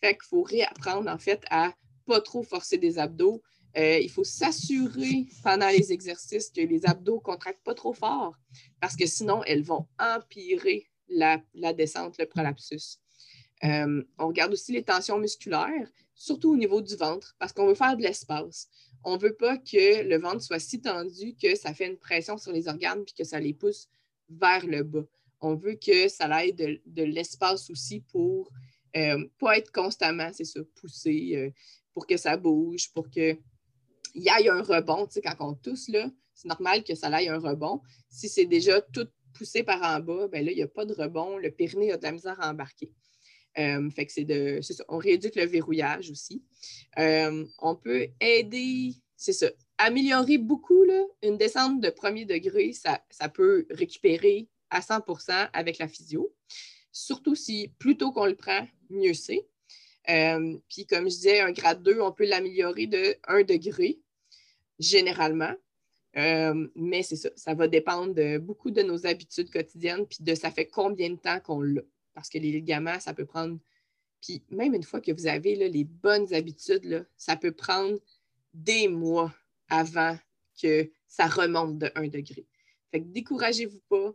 Fait 0.00 0.14
qu'il 0.14 0.28
faut 0.28 0.43
réapprendre, 0.43 1.09
en 1.09 1.19
fait, 1.19 1.43
à 1.50 1.73
pas 2.07 2.21
trop 2.21 2.43
forcer 2.43 2.78
des 2.78 2.99
abdos. 2.99 3.43
Euh, 3.76 3.99
il 3.99 4.11
faut 4.11 4.25
s'assurer 4.25 5.26
pendant 5.45 5.69
les 5.69 5.93
exercices 5.93 6.50
que 6.50 6.62
les 6.62 6.87
abdos 6.87 7.17
ne 7.17 7.21
contractent 7.21 7.62
pas 7.62 7.75
trop 7.75 7.93
fort 7.93 8.35
parce 8.81 8.97
que 8.97 9.07
sinon, 9.07 9.45
elles 9.45 9.62
vont 9.62 9.87
empirer 9.99 10.88
la, 11.09 11.43
descente, 11.75 12.17
le 12.19 12.26
prolapsus. 12.26 12.99
Euh, 13.65 14.03
on 14.19 14.29
regarde 14.29 14.53
aussi 14.53 14.73
les 14.73 14.83
tensions 14.83 15.19
musculaires, 15.19 15.91
surtout 16.15 16.53
au 16.53 16.57
niveau 16.57 16.81
du 16.81 16.97
ventre, 16.97 17.35
parce 17.38 17.53
qu'on 17.53 17.67
veut 17.67 17.75
faire 17.75 17.97
de 17.97 18.03
l'espace. 18.03 18.69
On 19.05 19.17
ne 19.17 19.21
veut 19.21 19.35
pas 19.35 19.57
que 19.57 20.03
le 20.03 20.19
ventre 20.19 20.43
soit 20.43 20.59
si 20.59 20.81
tendu 20.81 21.35
que 21.41 21.55
ça 21.57 21.75
fait 21.75 21.87
une 21.87 21.97
pression 21.97 22.38
sur 22.38 22.53
les 22.53 22.69
organes 22.69 23.05
puis 23.05 23.15
que 23.15 23.25
ça 23.25 23.41
les 23.41 23.55
pousse 23.55 23.88
vers 24.29 24.67
le 24.67 24.83
bas. 24.83 25.05
On 25.41 25.55
veut 25.55 25.75
que 25.75 26.09
ça 26.09 26.25
aille 26.27 26.53
de 26.53 27.03
l'espace 27.03 27.71
aussi 27.71 28.00
pour 28.00 28.50
euh, 28.97 29.27
pas 29.38 29.59
être 29.59 29.71
constamment, 29.71 30.31
c'est 30.33 30.45
ça, 30.45 30.61
poussé 30.75 31.33
euh, 31.35 31.50
pour 31.93 32.07
que 32.07 32.17
ça 32.17 32.37
bouge, 32.37 32.91
pour 32.93 33.09
qu'il 33.11 33.38
y 34.15 34.29
ait 34.29 34.49
un 34.49 34.62
rebond. 34.62 35.07
Tu 35.07 35.15
sais, 35.15 35.23
quand 35.23 35.37
on 35.41 35.55
tousse, 35.55 35.88
là, 35.88 36.11
c'est 36.35 36.49
normal 36.49 36.85
que 36.85 36.95
ça 36.95 37.09
aille 37.09 37.29
un 37.29 37.38
rebond. 37.38 37.83
Si 38.09 38.29
c'est 38.29 38.47
déjà 38.47 38.81
tout 38.81 39.09
poussé 39.35 39.62
par 39.62 39.83
en 39.83 40.00
bas, 40.00 40.29
ben 40.29 40.45
là, 40.45 40.53
il 40.53 40.57
n'y 40.57 40.62
a 40.62 40.69
pas 40.69 40.85
de 40.85 40.95
rebond. 40.95 41.37
Le 41.38 41.50
périnée 41.50 41.93
a 41.93 41.97
de 41.97 42.03
la 42.03 42.12
misère 42.12 42.41
à 42.41 42.50
embarquer. 42.50 42.91
Euh. 43.59 43.88
On 44.88 44.99
rééduque 44.99 45.37
le 45.37 45.47
verrouillage 45.47 46.11
aussi. 46.11 46.43
on 46.97 47.77
peut 47.77 48.09
aider, 48.21 48.95
c'est 49.17 49.33
ça, 49.33 49.49
améliorer 49.79 50.38
beaucoup 50.38 50.85
là, 50.85 51.05
une 51.23 51.37
descente 51.38 51.81
de 51.81 51.91
premier 51.91 52.25
degré, 52.25 52.73
ça, 52.73 53.29
peut 53.29 53.67
récupérer 53.71 54.49
à 54.71 54.81
100% 54.81 55.49
avec 55.53 55.79
la 55.79 55.88
physio 55.88 56.33
surtout 56.99 57.35
si 57.35 57.73
plus 57.79 57.97
tôt 57.97 58.12
qu'on 58.12 58.27
le 58.27 58.35
prend, 58.35 58.67
mieux 58.91 59.15
c'est. 59.15 59.47
Euh, 60.11 60.57
puis 60.69 60.87
comme 60.87 61.05
je 61.05 61.15
disais, 61.15 61.41
un 61.41 61.53
grade 61.53 61.83
2, 61.83 62.00
on 62.00 62.12
peut 62.12 62.27
l'améliorer 62.27 62.87
de 62.87 63.17
1 63.27 63.43
degré, 63.43 64.00
généralement. 64.79 65.55
Euh, 66.17 66.69
mais 66.75 67.03
c'est 67.03 67.17
ça, 67.17 67.29
ça 67.37 67.55
va 67.55 67.69
dépendre 67.69 68.38
beaucoup 68.38 68.71
de 68.71 68.83
nos 68.83 69.07
habitudes 69.07 69.50
quotidiennes, 69.50 70.07
puis 70.07 70.19
de 70.21 70.35
ça 70.35 70.50
fait 70.50 70.67
combien 70.67 71.11
de 71.11 71.17
temps 71.17 71.41
qu'on 71.41 71.61
l'a. 71.61 71.83
Parce 72.19 72.31
que 72.31 72.39
les 72.39 72.51
ligaments, 72.51 72.99
ça 72.99 73.15
peut 73.15 73.27
prendre. 73.27 73.61
Puis 74.21 74.43
même 74.51 74.75
une 74.75 74.83
fois 74.83 75.01
que 75.01 75.13
vous 75.13 75.29
avez 75.29 75.55
les 75.55 75.85
bonnes 75.85 76.35
habitudes, 76.35 77.07
ça 77.17 77.37
peut 77.37 77.53
prendre 77.53 77.97
des 78.53 78.89
mois 78.89 79.33
avant 79.69 80.19
que 80.61 80.91
ça 81.07 81.29
remonte 81.29 81.79
de 81.79 81.93
1 81.95 82.09
degré. 82.09 82.45
Fait 82.91 83.01
que 83.01 83.07
découragez-vous 83.07 83.81
pas, 83.89 84.13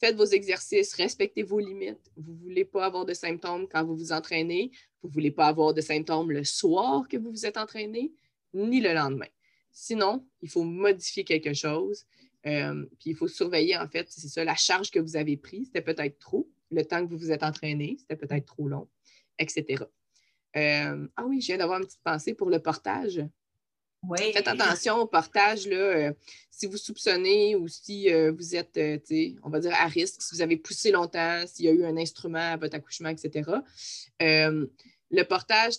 faites 0.00 0.16
vos 0.16 0.24
exercices, 0.24 0.94
respectez 0.94 1.42
vos 1.42 1.58
limites. 1.58 2.10
Vous 2.16 2.32
ne 2.32 2.38
voulez 2.38 2.64
pas 2.64 2.86
avoir 2.86 3.04
de 3.04 3.12
symptômes 3.12 3.68
quand 3.68 3.84
vous 3.84 3.96
vous 3.96 4.12
entraînez. 4.12 4.70
Vous 5.02 5.08
ne 5.08 5.12
voulez 5.12 5.30
pas 5.30 5.48
avoir 5.48 5.74
de 5.74 5.82
symptômes 5.82 6.30
le 6.30 6.42
soir 6.42 7.06
que 7.06 7.18
vous 7.18 7.30
vous 7.30 7.44
êtes 7.44 7.58
entraîné, 7.58 8.14
ni 8.54 8.80
le 8.80 8.94
lendemain. 8.94 9.28
Sinon, 9.72 10.26
il 10.40 10.48
faut 10.48 10.64
modifier 10.64 11.22
quelque 11.24 11.52
chose. 11.52 12.06
Euh, 12.46 12.86
puis 12.98 13.10
il 13.10 13.14
faut 13.14 13.28
surveiller, 13.28 13.76
en 13.76 13.88
fait, 13.88 14.06
c'est 14.08 14.28
ça, 14.28 14.42
la 14.42 14.56
charge 14.56 14.90
que 14.90 15.00
vous 15.00 15.16
avez 15.16 15.36
prise, 15.36 15.66
c'était 15.66 15.82
peut-être 15.82 16.18
trop. 16.18 16.48
Le 16.76 16.84
temps 16.84 17.04
que 17.04 17.10
vous 17.10 17.18
vous 17.18 17.32
êtes 17.32 17.42
entraîné, 17.42 17.96
c'était 17.98 18.16
peut-être 18.16 18.46
trop 18.46 18.68
long, 18.68 18.86
etc. 19.38 19.82
Euh, 20.56 21.08
ah 21.16 21.24
oui, 21.26 21.40
je 21.40 21.46
viens 21.46 21.56
d'avoir 21.56 21.80
une 21.80 21.86
petite 21.86 22.02
pensée 22.04 22.34
pour 22.34 22.50
le 22.50 22.60
portage. 22.60 23.26
Faites 24.14 24.48
attention 24.48 24.98
au 24.98 25.06
portage, 25.06 25.66
là, 25.66 25.76
euh, 25.76 26.12
si 26.50 26.66
vous 26.66 26.76
soupçonnez 26.76 27.56
ou 27.56 27.66
si 27.66 28.12
euh, 28.12 28.30
vous 28.30 28.54
êtes, 28.54 28.76
euh, 28.76 28.98
on 29.42 29.48
va 29.48 29.58
dire, 29.58 29.72
à 29.74 29.86
risque, 29.86 30.22
si 30.22 30.34
vous 30.34 30.42
avez 30.42 30.56
poussé 30.56 30.90
longtemps, 30.90 31.44
s'il 31.46 31.64
y 31.64 31.68
a 31.68 31.72
eu 31.72 31.84
un 31.84 31.96
instrument 31.96 32.52
à 32.52 32.56
votre 32.56 32.76
accouchement, 32.76 33.08
etc. 33.08 33.50
le 34.20 35.22
portage, 35.22 35.74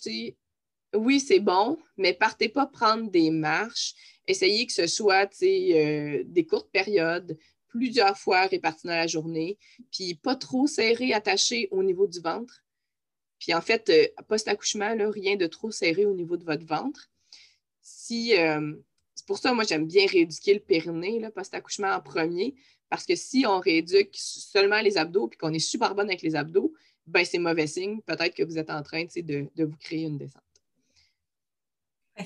oui, 0.94 1.20
c'est 1.20 1.40
bon, 1.40 1.78
mais 1.96 2.12
partez 2.12 2.48
pas 2.48 2.66
prendre 2.66 3.10
des 3.10 3.30
marches. 3.30 3.94
Essayez 4.26 4.66
que 4.66 4.72
ce 4.72 4.86
soit 4.86 5.30
des 5.40 6.46
courtes 6.48 6.70
périodes, 6.70 7.38
plusieurs 7.68 8.16
fois 8.16 8.46
réparties 8.46 8.86
dans 8.86 8.96
la 8.96 9.06
journée, 9.06 9.58
puis 9.92 10.14
pas 10.14 10.36
trop 10.36 10.66
serré, 10.66 11.12
attaché 11.12 11.68
au 11.70 11.82
niveau 11.82 12.06
du 12.06 12.20
ventre. 12.20 12.64
Puis 13.38 13.54
en 13.54 13.60
fait, 13.60 13.92
post-accouchement, 14.26 14.94
rien 15.10 15.36
de 15.36 15.46
trop 15.46 15.70
serré 15.70 16.04
au 16.06 16.14
niveau 16.14 16.36
de 16.36 16.44
votre 16.44 16.66
ventre. 16.66 17.10
Euh, 18.10 18.74
c'est 19.14 19.26
pour 19.26 19.38
ça, 19.38 19.52
moi, 19.52 19.64
j'aime 19.64 19.86
bien 19.86 20.06
rééduquer 20.06 20.54
le 20.54 20.60
périnée, 20.60 21.20
post-accouchement 21.34 21.92
en 21.92 22.00
premier, 22.00 22.54
parce 22.88 23.04
que 23.04 23.14
si 23.14 23.44
on 23.46 23.60
rééduque 23.60 24.14
seulement 24.14 24.80
les 24.80 24.96
abdos 24.96 25.28
puis 25.28 25.38
qu'on 25.38 25.52
est 25.52 25.58
super 25.58 25.94
bonne 25.94 26.08
avec 26.08 26.22
les 26.22 26.36
abdos, 26.36 26.72
ben 27.06 27.24
c'est 27.24 27.38
mauvais 27.38 27.66
signe. 27.66 28.00
Peut-être 28.02 28.34
que 28.34 28.42
vous 28.42 28.58
êtes 28.58 28.70
en 28.70 28.82
train 28.82 29.04
de 29.04 29.64
vous 29.64 29.76
créer 29.76 30.02
une 30.02 30.18
descente. 30.18 30.42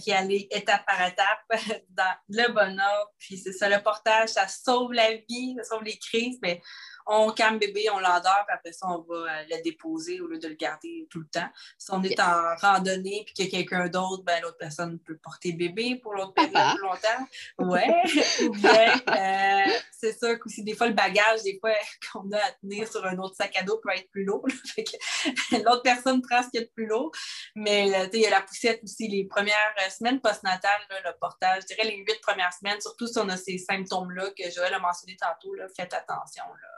Y 0.07 0.13
aller 0.13 0.49
étape 0.51 0.85
par 0.87 1.07
étape 1.07 1.83
dans 1.91 2.15
le 2.29 2.53
bonheur. 2.53 3.11
Puis 3.19 3.39
c'est 3.39 3.53
ça, 3.53 3.69
le 3.69 3.83
portage, 3.83 4.31
ça 4.31 4.49
sauve 4.49 4.93
la 4.93 5.15
vie, 5.29 5.55
ça 5.59 5.65
sauve 5.65 5.85
les 5.85 5.99
crises. 5.99 6.39
Mais 6.43 6.61
on 7.07 7.31
calme 7.33 7.59
bébé, 7.59 7.89
on 7.91 7.99
l'endort, 7.99 8.45
puis 8.47 8.55
après 8.55 8.73
ça, 8.73 8.87
on 8.89 9.03
va 9.03 9.15
euh, 9.15 9.45
le 9.51 9.63
déposer 9.63 10.21
au 10.21 10.27
lieu 10.27 10.39
de 10.39 10.49
le 10.49 10.55
garder 10.55 11.07
tout 11.11 11.21
le 11.21 11.27
temps. 11.27 11.49
Si 11.79 11.91
on 11.93 12.03
est 12.03 12.19
en 12.21 12.55
randonnée 12.61 13.23
puis 13.25 13.35
qu'il 13.35 13.45
y 13.45 13.49
a 13.49 13.51
quelqu'un 13.51 13.89
d'autre, 13.89 14.23
ben, 14.25 14.41
l'autre 14.43 14.59
personne 14.59 14.99
peut 15.01 15.17
porter 15.17 15.53
bébé 15.53 15.97
pour 15.97 16.15
l'autre 16.15 16.35
période 16.35 16.77
plus 16.77 16.83
longtemps. 16.83 17.27
Ouais. 17.59 18.03
Ou 18.43 18.51
bien, 18.51 18.95
euh, 19.09 19.73
c'est 19.93 20.19
sûr 20.19 20.39
qu'aussi, 20.39 20.63
des 20.63 20.75
fois, 20.75 20.89
le 20.89 20.95
bagage, 20.95 21.43
des 21.43 21.59
fois, 21.61 21.73
qu'on 22.13 22.31
a 22.33 22.39
à 22.39 22.53
tenir 22.61 22.91
sur 22.91 23.05
un 23.05 23.19
autre 23.19 23.37
sac 23.37 23.57
à 23.57 23.63
dos 23.63 23.79
peut 23.83 23.91
être 23.95 24.11
plus 24.11 24.25
lourd. 24.25 24.47
l'autre 25.53 25.83
personne 25.83 26.23
prend 26.23 26.43
ce 26.43 26.49
qu'il 26.49 26.61
y 26.61 26.63
a 26.63 26.67
de 26.67 26.73
plus 26.73 26.87
lourd. 26.87 27.11
Mais, 27.55 27.93
euh, 27.95 28.09
il 28.13 28.21
y 28.21 28.27
a 28.27 28.31
la 28.31 28.43
poussette 28.43 28.81
aussi. 28.83 29.09
Les 29.09 29.25
premières 29.25 29.57
semaines 29.91 30.21
postnatales, 30.21 30.81
le 31.05 31.11
portage, 31.19 31.63
je 31.63 31.75
dirais 31.75 31.85
les 31.85 31.97
huit 31.97 32.21
premières 32.21 32.53
semaines, 32.53 32.81
surtout 32.81 33.07
si 33.07 33.19
on 33.19 33.29
a 33.29 33.37
ces 33.37 33.59
symptômes-là 33.59 34.31
que 34.31 34.51
Joël 34.51 34.75
a 34.75 34.79
mentionné 34.79 35.17
tantôt, 35.17 35.55
là, 35.55 35.67
faites 35.77 35.95
attention. 35.95 36.45
Là 36.45 36.72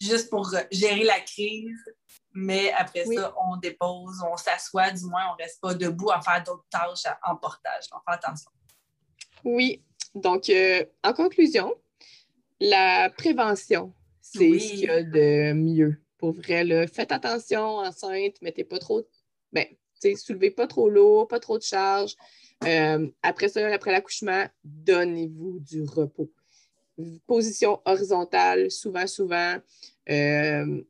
juste 0.00 0.30
pour 0.30 0.50
gérer 0.70 1.04
la 1.04 1.20
crise. 1.20 1.84
Mais 2.34 2.70
après 2.72 3.04
ça, 3.04 3.34
on 3.50 3.56
dépose, 3.56 4.22
on 4.30 4.36
s'assoit, 4.36 4.90
du 4.90 5.04
moins, 5.06 5.22
on 5.30 5.36
ne 5.36 5.42
reste 5.42 5.60
pas 5.60 5.74
debout 5.74 6.10
à 6.10 6.20
faire 6.20 6.42
d'autres 6.44 6.66
tâches 6.70 7.12
en 7.24 7.36
portage. 7.36 7.84
On 7.92 7.98
fait 7.98 8.16
attention. 8.16 8.50
Oui. 9.44 9.82
Donc, 10.14 10.48
euh, 10.48 10.84
en 11.02 11.12
conclusion, 11.12 11.74
la 12.60 13.10
prévention, 13.10 13.92
c'est 14.20 14.58
ce 14.58 14.70
qu'il 14.70 14.80
y 14.80 14.88
a 14.88 15.02
de 15.02 15.52
mieux. 15.52 16.00
Pour 16.18 16.32
vrai, 16.32 16.64
là, 16.64 16.86
faites 16.86 17.12
attention, 17.12 17.78
enceinte, 17.78 18.40
mettez 18.42 18.64
pas 18.64 18.78
trop, 18.78 19.06
ben, 19.52 19.66
soulevez 20.16 20.50
pas 20.50 20.66
trop 20.66 20.88
lourd, 20.90 21.28
pas 21.28 21.40
trop 21.40 21.58
de 21.58 21.62
charge. 21.62 22.14
Euh, 22.64 23.08
après 23.22 23.48
ça, 23.48 23.66
après 23.72 23.92
l'accouchement, 23.92 24.46
donnez-vous 24.64 25.60
du 25.60 25.84
repos 25.84 26.32
position 27.26 27.80
horizontale, 27.84 28.70
souvent, 28.70 29.06
souvent. 29.06 29.56
Euh, 30.10 30.82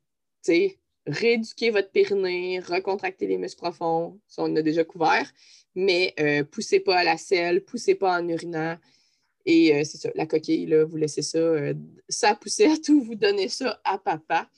rééduquer 1.07 1.71
votre 1.71 1.91
périnée, 1.91 2.61
recontracter 2.61 3.27
les 3.27 3.37
muscles 3.37 3.61
profonds, 3.61 4.19
ça 4.27 4.43
on 4.43 4.57
a 4.57 4.63
déjà 4.63 4.85
couvert, 4.85 5.31
mais 5.75 6.15
euh, 6.21 6.45
poussez 6.45 6.81
pas 6.81 6.99
à 6.99 7.05
la 7.05 7.17
selle, 7.17 7.65
poussez 7.65 7.95
pas 7.95 8.19
en 8.19 8.29
urinant. 8.29 8.77
Et 9.45 9.75
euh, 9.75 9.85
c'est 9.85 9.99
ça, 9.99 10.11
la 10.15 10.27
coquille, 10.27 10.67
là, 10.67 10.85
vous 10.85 10.97
laissez 10.97 11.23
ça, 11.23 11.39
ça 12.09 12.35
pousser 12.35 12.67
à 12.67 12.77
tout, 12.77 13.03
vous 13.03 13.15
donnez 13.15 13.49
ça 13.49 13.81
à 13.85 13.99
papa. 13.99 14.49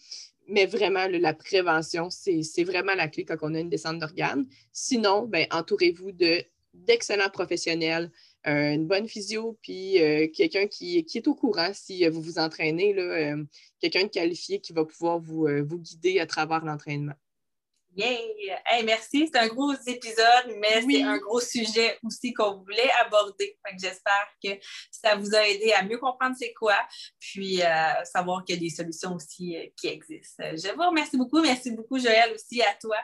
Mais 0.48 0.66
vraiment, 0.66 1.06
la 1.06 1.32
prévention, 1.32 2.10
c'est 2.10 2.64
vraiment 2.64 2.94
la 2.94 3.06
clé 3.06 3.24
quand 3.24 3.36
on 3.42 3.54
a 3.54 3.60
une 3.60 3.68
descente 3.68 4.00
d'organes. 4.00 4.46
Sinon, 4.72 5.26
ben, 5.26 5.46
entourez-vous 5.52 6.10
d'excellents 6.74 7.30
professionnels 7.30 8.06
euh, 8.06 8.18
une 8.44 8.86
bonne 8.86 9.08
physio, 9.08 9.58
puis 9.62 10.02
euh, 10.02 10.28
quelqu'un 10.34 10.66
qui, 10.66 10.98
est 10.98 11.28
au 11.28 11.34
courant 11.34 11.70
si 11.72 12.06
euh, 12.06 12.10
vous 12.10 12.22
vous 12.22 12.38
entraînez, 12.38 12.94
quelqu'un 13.80 14.04
de 14.04 14.08
qualifié 14.08 14.60
qui 14.60 14.72
va 14.72 14.84
pouvoir 14.84 15.18
vous, 15.18 15.46
vous 15.66 15.78
guider 15.78 16.20
à 16.20 16.26
travers 16.26 16.64
l'entraînement. 16.64 17.14
Yay! 17.96 18.56
Hey, 18.66 18.84
merci, 18.84 19.28
c'est 19.32 19.38
un 19.38 19.48
gros 19.48 19.72
épisode, 19.72 20.54
mais 20.58 20.80
c'est 20.80 21.02
un 21.02 21.18
gros 21.18 21.40
sujet 21.40 21.98
aussi 22.04 22.32
qu'on 22.32 22.58
voulait 22.58 22.90
aborder. 23.04 23.58
J'espère 23.80 24.28
que 24.42 24.50
ça 24.92 25.16
vous 25.16 25.34
a 25.34 25.48
aidé 25.48 25.72
à 25.72 25.82
mieux 25.82 25.98
comprendre 25.98 26.36
c'est 26.38 26.52
quoi, 26.52 26.76
puis 27.18 27.60
euh, 27.62 28.04
savoir 28.04 28.44
qu'il 28.44 28.54
y 28.54 28.58
a 28.58 28.60
des 28.60 28.70
solutions 28.70 29.16
aussi 29.16 29.56
euh, 29.56 29.66
qui 29.76 29.88
existent. 29.88 30.44
Je 30.52 30.72
vous 30.72 30.86
remercie 30.88 31.16
beaucoup. 31.16 31.42
Merci 31.42 31.72
beaucoup, 31.72 31.98
Joël, 31.98 32.32
aussi 32.32 32.62
à 32.62 32.74
toi 32.80 32.96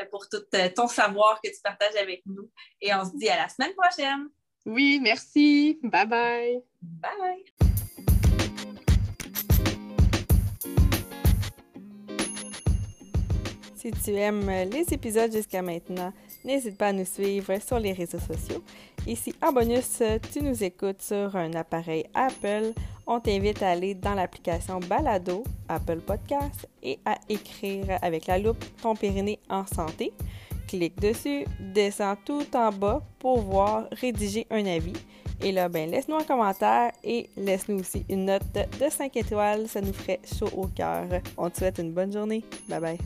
euh, 0.00 0.04
pour 0.10 0.28
tout 0.28 0.44
ton 0.76 0.88
savoir 0.88 1.40
que 1.42 1.48
tu 1.48 1.60
partages 1.62 1.96
avec 1.96 2.22
nous. 2.26 2.50
Et 2.82 2.94
on 2.94 3.04
se 3.04 3.16
dit 3.16 3.30
à 3.30 3.36
la 3.36 3.48
semaine 3.48 3.72
prochaine. 3.74 4.28
Oui, 4.66 4.98
merci. 5.02 5.78
Bye 5.82 6.06
bye. 6.06 6.62
Bye. 6.82 7.44
Si 13.76 13.90
tu 13.90 14.14
aimes 14.14 14.46
les 14.72 14.86
épisodes 14.92 15.30
jusqu'à 15.30 15.60
maintenant, 15.60 16.10
n'hésite 16.42 16.78
pas 16.78 16.86
à 16.86 16.92
nous 16.92 17.04
suivre 17.04 17.60
sur 17.60 17.78
les 17.78 17.92
réseaux 17.92 18.18
sociaux. 18.18 18.64
Et 19.06 19.14
si 19.14 19.34
en 19.42 19.52
bonus, 19.52 20.02
tu 20.32 20.40
nous 20.40 20.64
écoutes 20.64 21.02
sur 21.02 21.36
un 21.36 21.52
appareil 21.52 22.06
Apple, 22.14 22.72
on 23.06 23.20
t'invite 23.20 23.62
à 23.62 23.72
aller 23.72 23.94
dans 23.94 24.14
l'application 24.14 24.80
Balado, 24.80 25.44
Apple 25.68 26.00
Podcast, 26.00 26.66
et 26.82 26.98
à 27.04 27.18
écrire 27.28 27.98
avec 28.00 28.26
la 28.26 28.38
loupe 28.38 28.64
ton 28.80 28.96
périnée 28.96 29.38
en 29.50 29.66
santé. 29.66 30.14
Clique 30.68 31.00
dessus, 31.00 31.44
descends 31.60 32.16
tout 32.24 32.46
en 32.54 32.70
bas 32.72 33.02
pour 33.18 33.40
voir 33.40 33.84
rédiger 33.92 34.46
un 34.50 34.64
avis. 34.66 34.94
Et 35.42 35.52
là, 35.52 35.68
ben, 35.68 35.90
laisse-nous 35.90 36.16
un 36.16 36.24
commentaire 36.24 36.92
et 37.02 37.28
laisse-nous 37.36 37.80
aussi 37.80 38.04
une 38.08 38.26
note 38.26 38.42
de 38.54 38.90
5 38.90 39.16
étoiles. 39.16 39.68
Ça 39.68 39.80
nous 39.80 39.92
ferait 39.92 40.20
chaud 40.38 40.50
au 40.56 40.66
cœur. 40.68 41.06
On 41.36 41.50
te 41.50 41.58
souhaite 41.58 41.78
une 41.78 41.92
bonne 41.92 42.12
journée. 42.12 42.42
Bye 42.68 42.80
bye. 42.80 42.98